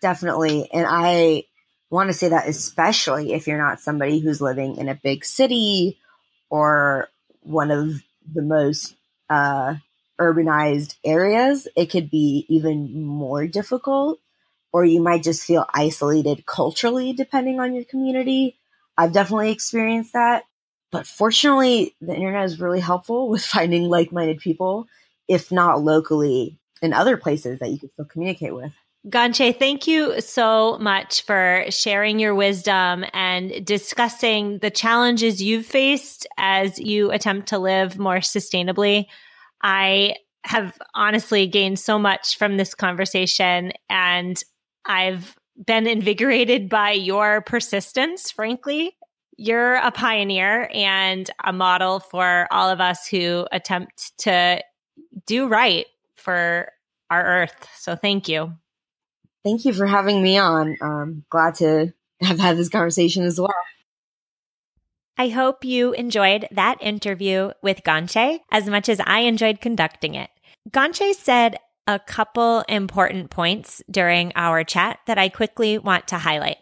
Definitely. 0.00 0.68
And 0.72 0.86
I 0.88 1.44
want 1.90 2.08
to 2.08 2.14
say 2.14 2.28
that, 2.28 2.48
especially 2.48 3.32
if 3.32 3.46
you're 3.46 3.58
not 3.58 3.80
somebody 3.80 4.20
who's 4.20 4.40
living 4.40 4.76
in 4.76 4.88
a 4.88 4.94
big 4.94 5.24
city 5.24 5.98
or 6.50 7.08
one 7.40 7.70
of 7.70 8.02
the 8.32 8.42
most 8.42 8.94
uh, 9.28 9.74
urbanized 10.20 10.96
areas, 11.04 11.66
it 11.76 11.86
could 11.86 12.10
be 12.10 12.46
even 12.48 13.04
more 13.04 13.46
difficult, 13.46 14.20
or 14.72 14.84
you 14.84 15.00
might 15.00 15.22
just 15.22 15.44
feel 15.44 15.66
isolated 15.72 16.46
culturally, 16.46 17.12
depending 17.12 17.58
on 17.60 17.74
your 17.74 17.84
community. 17.84 18.56
I've 18.96 19.12
definitely 19.12 19.50
experienced 19.50 20.12
that. 20.12 20.44
But 20.90 21.06
fortunately, 21.06 21.94
the 22.00 22.14
internet 22.14 22.44
is 22.44 22.60
really 22.60 22.80
helpful 22.80 23.28
with 23.28 23.44
finding 23.44 23.84
like 23.84 24.12
minded 24.12 24.38
people, 24.38 24.86
if 25.28 25.52
not 25.52 25.82
locally, 25.82 26.58
in 26.82 26.92
other 26.92 27.16
places 27.16 27.58
that 27.58 27.70
you 27.70 27.78
can 27.78 27.90
still 27.92 28.04
communicate 28.04 28.54
with. 28.54 28.72
Ganche, 29.06 29.58
thank 29.58 29.86
you 29.86 30.20
so 30.20 30.76
much 30.80 31.22
for 31.22 31.64
sharing 31.70 32.18
your 32.18 32.34
wisdom 32.34 33.04
and 33.12 33.64
discussing 33.64 34.58
the 34.58 34.70
challenges 34.70 35.42
you've 35.42 35.64
faced 35.64 36.26
as 36.36 36.78
you 36.78 37.10
attempt 37.10 37.48
to 37.48 37.58
live 37.58 37.98
more 37.98 38.18
sustainably. 38.18 39.06
I 39.62 40.16
have 40.44 40.76
honestly 40.94 41.46
gained 41.46 41.78
so 41.78 41.98
much 41.98 42.36
from 42.38 42.56
this 42.56 42.74
conversation 42.74 43.72
and 43.88 44.42
I've 44.84 45.36
been 45.64 45.86
invigorated 45.86 46.68
by 46.68 46.92
your 46.92 47.40
persistence, 47.42 48.30
frankly, 48.30 48.96
you're 49.38 49.76
a 49.76 49.92
pioneer 49.92 50.68
and 50.74 51.30
a 51.42 51.52
model 51.52 52.00
for 52.00 52.48
all 52.50 52.68
of 52.68 52.80
us 52.80 53.06
who 53.06 53.46
attempt 53.52 54.18
to 54.18 54.62
do 55.26 55.46
right 55.46 55.86
for 56.16 56.70
our 57.08 57.24
earth. 57.24 57.68
So 57.76 57.96
thank 57.96 58.28
you. 58.28 58.52
Thank 59.44 59.64
you 59.64 59.72
for 59.72 59.86
having 59.86 60.22
me 60.22 60.36
on. 60.36 60.76
Um, 60.82 61.24
glad 61.30 61.54
to 61.56 61.94
have 62.20 62.40
had 62.40 62.56
this 62.56 62.68
conversation 62.68 63.24
as 63.24 63.40
well. 63.40 63.54
I 65.16 65.28
hope 65.28 65.64
you 65.64 65.92
enjoyed 65.92 66.46
that 66.50 66.78
interview 66.80 67.52
with 67.62 67.82
Ganche 67.84 68.40
as 68.50 68.66
much 68.66 68.88
as 68.88 69.00
I 69.04 69.20
enjoyed 69.20 69.60
conducting 69.60 70.14
it. 70.14 70.30
Ganche 70.70 71.14
said 71.14 71.58
a 71.86 71.98
couple 71.98 72.64
important 72.68 73.30
points 73.30 73.82
during 73.90 74.32
our 74.34 74.62
chat 74.64 74.98
that 75.06 75.18
I 75.18 75.28
quickly 75.28 75.78
want 75.78 76.08
to 76.08 76.18
highlight. 76.18 76.58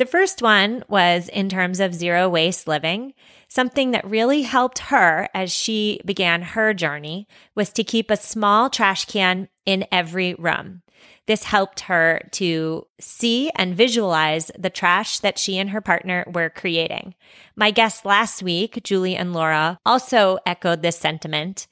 The 0.00 0.06
first 0.06 0.40
one 0.40 0.82
was 0.88 1.28
in 1.28 1.50
terms 1.50 1.78
of 1.78 1.94
zero 1.94 2.26
waste 2.26 2.66
living. 2.66 3.12
Something 3.48 3.90
that 3.90 4.08
really 4.08 4.40
helped 4.40 4.78
her 4.78 5.28
as 5.34 5.52
she 5.52 6.00
began 6.06 6.40
her 6.40 6.72
journey 6.72 7.28
was 7.54 7.68
to 7.74 7.84
keep 7.84 8.10
a 8.10 8.16
small 8.16 8.70
trash 8.70 9.04
can 9.04 9.50
in 9.66 9.84
every 9.92 10.32
room. 10.38 10.80
This 11.26 11.44
helped 11.44 11.80
her 11.80 12.22
to 12.32 12.86
see 12.98 13.50
and 13.54 13.76
visualize 13.76 14.50
the 14.58 14.70
trash 14.70 15.18
that 15.18 15.38
she 15.38 15.58
and 15.58 15.68
her 15.68 15.82
partner 15.82 16.24
were 16.32 16.48
creating. 16.48 17.14
My 17.54 17.70
guests 17.70 18.06
last 18.06 18.42
week, 18.42 18.80
Julie 18.82 19.16
and 19.16 19.34
Laura, 19.34 19.78
also 19.84 20.38
echoed 20.46 20.80
this 20.80 20.96
sentiment. 20.96 21.66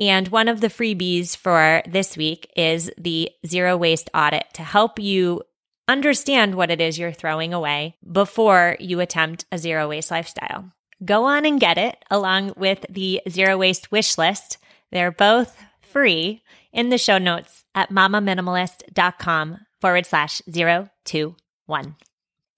And 0.00 0.28
one 0.28 0.48
of 0.48 0.62
the 0.62 0.68
freebies 0.68 1.36
for 1.36 1.82
this 1.86 2.16
week 2.16 2.50
is 2.56 2.90
the 2.96 3.30
zero 3.46 3.76
waste 3.76 4.08
audit 4.14 4.46
to 4.54 4.62
help 4.62 4.98
you 4.98 5.42
Understand 5.86 6.54
what 6.54 6.70
it 6.70 6.80
is 6.80 6.98
you're 6.98 7.12
throwing 7.12 7.52
away 7.52 7.96
before 8.10 8.76
you 8.80 9.00
attempt 9.00 9.44
a 9.52 9.58
zero 9.58 9.88
waste 9.88 10.10
lifestyle. 10.10 10.72
Go 11.04 11.24
on 11.24 11.44
and 11.44 11.60
get 11.60 11.76
it 11.76 12.02
along 12.10 12.54
with 12.56 12.86
the 12.88 13.20
zero 13.28 13.58
waste 13.58 13.92
wish 13.92 14.16
list. 14.16 14.56
They're 14.92 15.10
both 15.10 15.62
free 15.82 16.42
in 16.72 16.88
the 16.88 16.96
show 16.96 17.18
notes 17.18 17.64
at 17.74 17.90
mamaminimalist.com 17.90 19.58
forward 19.80 20.06
slash 20.06 20.40
zero 20.50 20.88
two 21.04 21.36
one. 21.66 21.96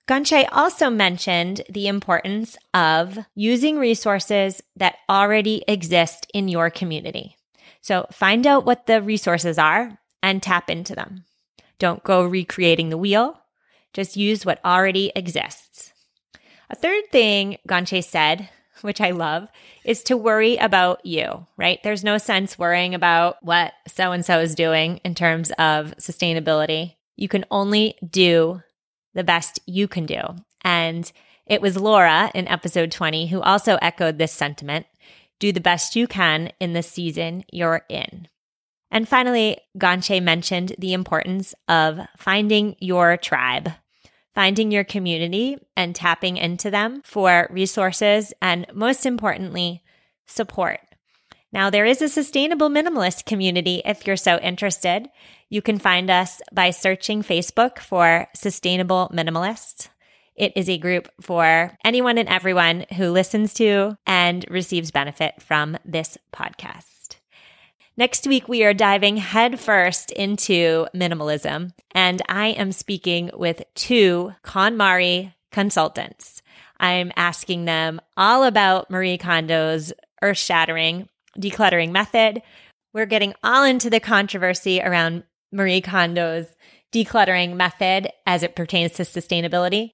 Ganche 0.09 0.47
also 0.53 0.89
mentioned 0.89 1.63
the 1.69 1.89
importance 1.89 2.57
of 2.73 3.19
using 3.35 3.77
resources 3.77 4.63
that 4.77 4.99
already 5.09 5.65
exist 5.67 6.29
in 6.33 6.47
your 6.47 6.71
community. 6.71 7.37
So 7.81 8.07
find 8.13 8.47
out 8.47 8.65
what 8.65 8.87
the 8.87 9.03
resources 9.03 9.59
are 9.59 9.99
and 10.23 10.41
tap 10.41 10.71
into 10.71 10.95
them. 10.95 11.25
Don't 11.79 12.05
go 12.05 12.25
recreating 12.25 12.89
the 12.89 12.99
wheel. 12.99 13.41
Just 13.93 14.17
use 14.17 14.45
what 14.45 14.65
already 14.65 15.13
exists. 15.15 15.93
A 16.69 16.75
third 16.75 17.05
thing 17.13 17.59
Ganche 17.69 18.03
said, 18.03 18.49
which 18.83 19.01
I 19.01 19.13
love, 19.13 19.49
is 19.85 20.03
to 20.05 20.17
worry 20.17 20.57
about 20.57 21.05
you, 21.05 21.47
right? 21.57 21.79
There's 21.83 22.05
no 22.05 22.19
sense 22.19 22.59
worrying 22.59 22.95
about 22.95 23.37
what 23.43 23.73
so 23.87 24.13
and 24.13 24.25
so 24.25 24.41
is 24.41 24.55
doing 24.55 25.01
in 25.05 25.15
terms 25.15 25.51
of 25.59 25.95
sustainability. 25.99 26.97
You 27.17 27.29
can 27.29 27.45
only 27.51 27.97
do 28.09 28.63
the 29.15 29.25
best 29.25 29.61
you 29.67 29.89
can 29.89 30.07
do. 30.07 30.21
And 30.63 31.11
it 31.47 31.63
was 31.63 31.77
Laura 31.77 32.31
in 32.35 32.49
episode 32.49 32.91
20 32.91 33.29
who 33.29 33.41
also 33.41 33.79
echoed 33.81 34.19
this 34.19 34.33
sentiment 34.33 34.87
do 35.39 35.53
the 35.53 35.61
best 35.61 35.97
you 35.97 36.07
can 36.07 36.51
in 36.61 36.73
the 36.73 36.83
season 36.83 37.45
you're 37.53 37.85
in. 37.89 38.29
And 38.91 39.09
finally, 39.09 39.59
Ganche 39.79 40.23
mentioned 40.23 40.75
the 40.79 40.93
importance 40.93 41.55
of 41.69 42.01
finding 42.17 42.77
your 42.81 43.17
tribe, 43.17 43.73
finding 44.35 44.71
your 44.71 44.85
community 44.85 45.59
and 45.77 45.95
tapping 45.95 46.37
into 46.37 46.71
them 46.71 47.03
for 47.05 47.49
resources 47.51 48.33
and 48.41 48.67
most 48.73 49.07
importantly, 49.07 49.83
support. 50.27 50.81
Now, 51.53 51.71
there 51.71 51.87
is 51.87 52.03
a 52.03 52.09
sustainable 52.09 52.69
minimalist 52.69 53.25
community 53.25 53.81
if 53.85 54.07
you're 54.07 54.17
so 54.17 54.39
interested. 54.39 55.09
You 55.49 55.63
can 55.63 55.79
find 55.79 56.11
us 56.11 56.41
by 56.53 56.71
searching 56.71 57.23
Facebook 57.23 57.79
for 57.79 58.27
Sustainable 58.35 59.11
Minimalists. 59.13 59.89
It 60.35 60.53
is 60.55 60.69
a 60.69 60.77
group 60.77 61.09
for 61.21 61.73
anyone 61.83 62.19
and 62.19 62.29
everyone 62.29 62.85
who 62.97 63.11
listens 63.11 63.55
to 63.55 63.97
and 64.07 64.45
receives 64.51 64.91
benefit 64.91 65.41
from 65.41 65.79
this 65.85 66.19
podcast. 66.33 66.96
Next 67.99 68.27
week, 68.27 68.47
we 68.47 68.63
are 68.63 68.75
diving 68.75 69.17
headfirst 69.17 70.11
into 70.11 70.87
minimalism, 70.95 71.73
and 71.95 72.21
I 72.29 72.49
am 72.49 72.73
speaking 72.73 73.31
with 73.33 73.63
two 73.75 74.35
KonMari 74.45 75.33
consultants. 75.51 76.43
I'm 76.79 77.11
asking 77.17 77.65
them 77.65 78.03
all 78.15 78.45
about 78.45 78.91
Marie 78.91 79.17
Kondo's 79.17 79.95
earth 80.21 80.37
shattering 80.37 81.09
decluttering 81.39 81.91
method. 81.91 82.43
We're 82.93 83.07
getting 83.07 83.35
all 83.43 83.65
into 83.65 83.89
the 83.89 84.01
controversy 84.01 84.83
around 84.83 85.25
Marie 85.51 85.81
Kondo's 85.81 86.47
decluttering 86.93 87.57
method 87.57 88.11
as 88.27 88.43
it 88.43 88.57
pertains 88.57 88.93
to 88.93 89.05
sustainability. 89.05 89.93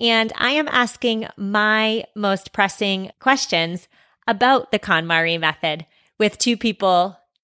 And 0.00 0.32
I 0.36 0.50
am 0.50 0.66
asking 0.66 1.28
my 1.36 2.04
most 2.16 2.52
pressing 2.52 3.12
questions 3.20 3.86
about 4.26 4.72
the 4.72 4.80
KonMari 4.80 5.38
method 5.38 5.86
with 6.18 6.36
two 6.38 6.56
people 6.56 7.16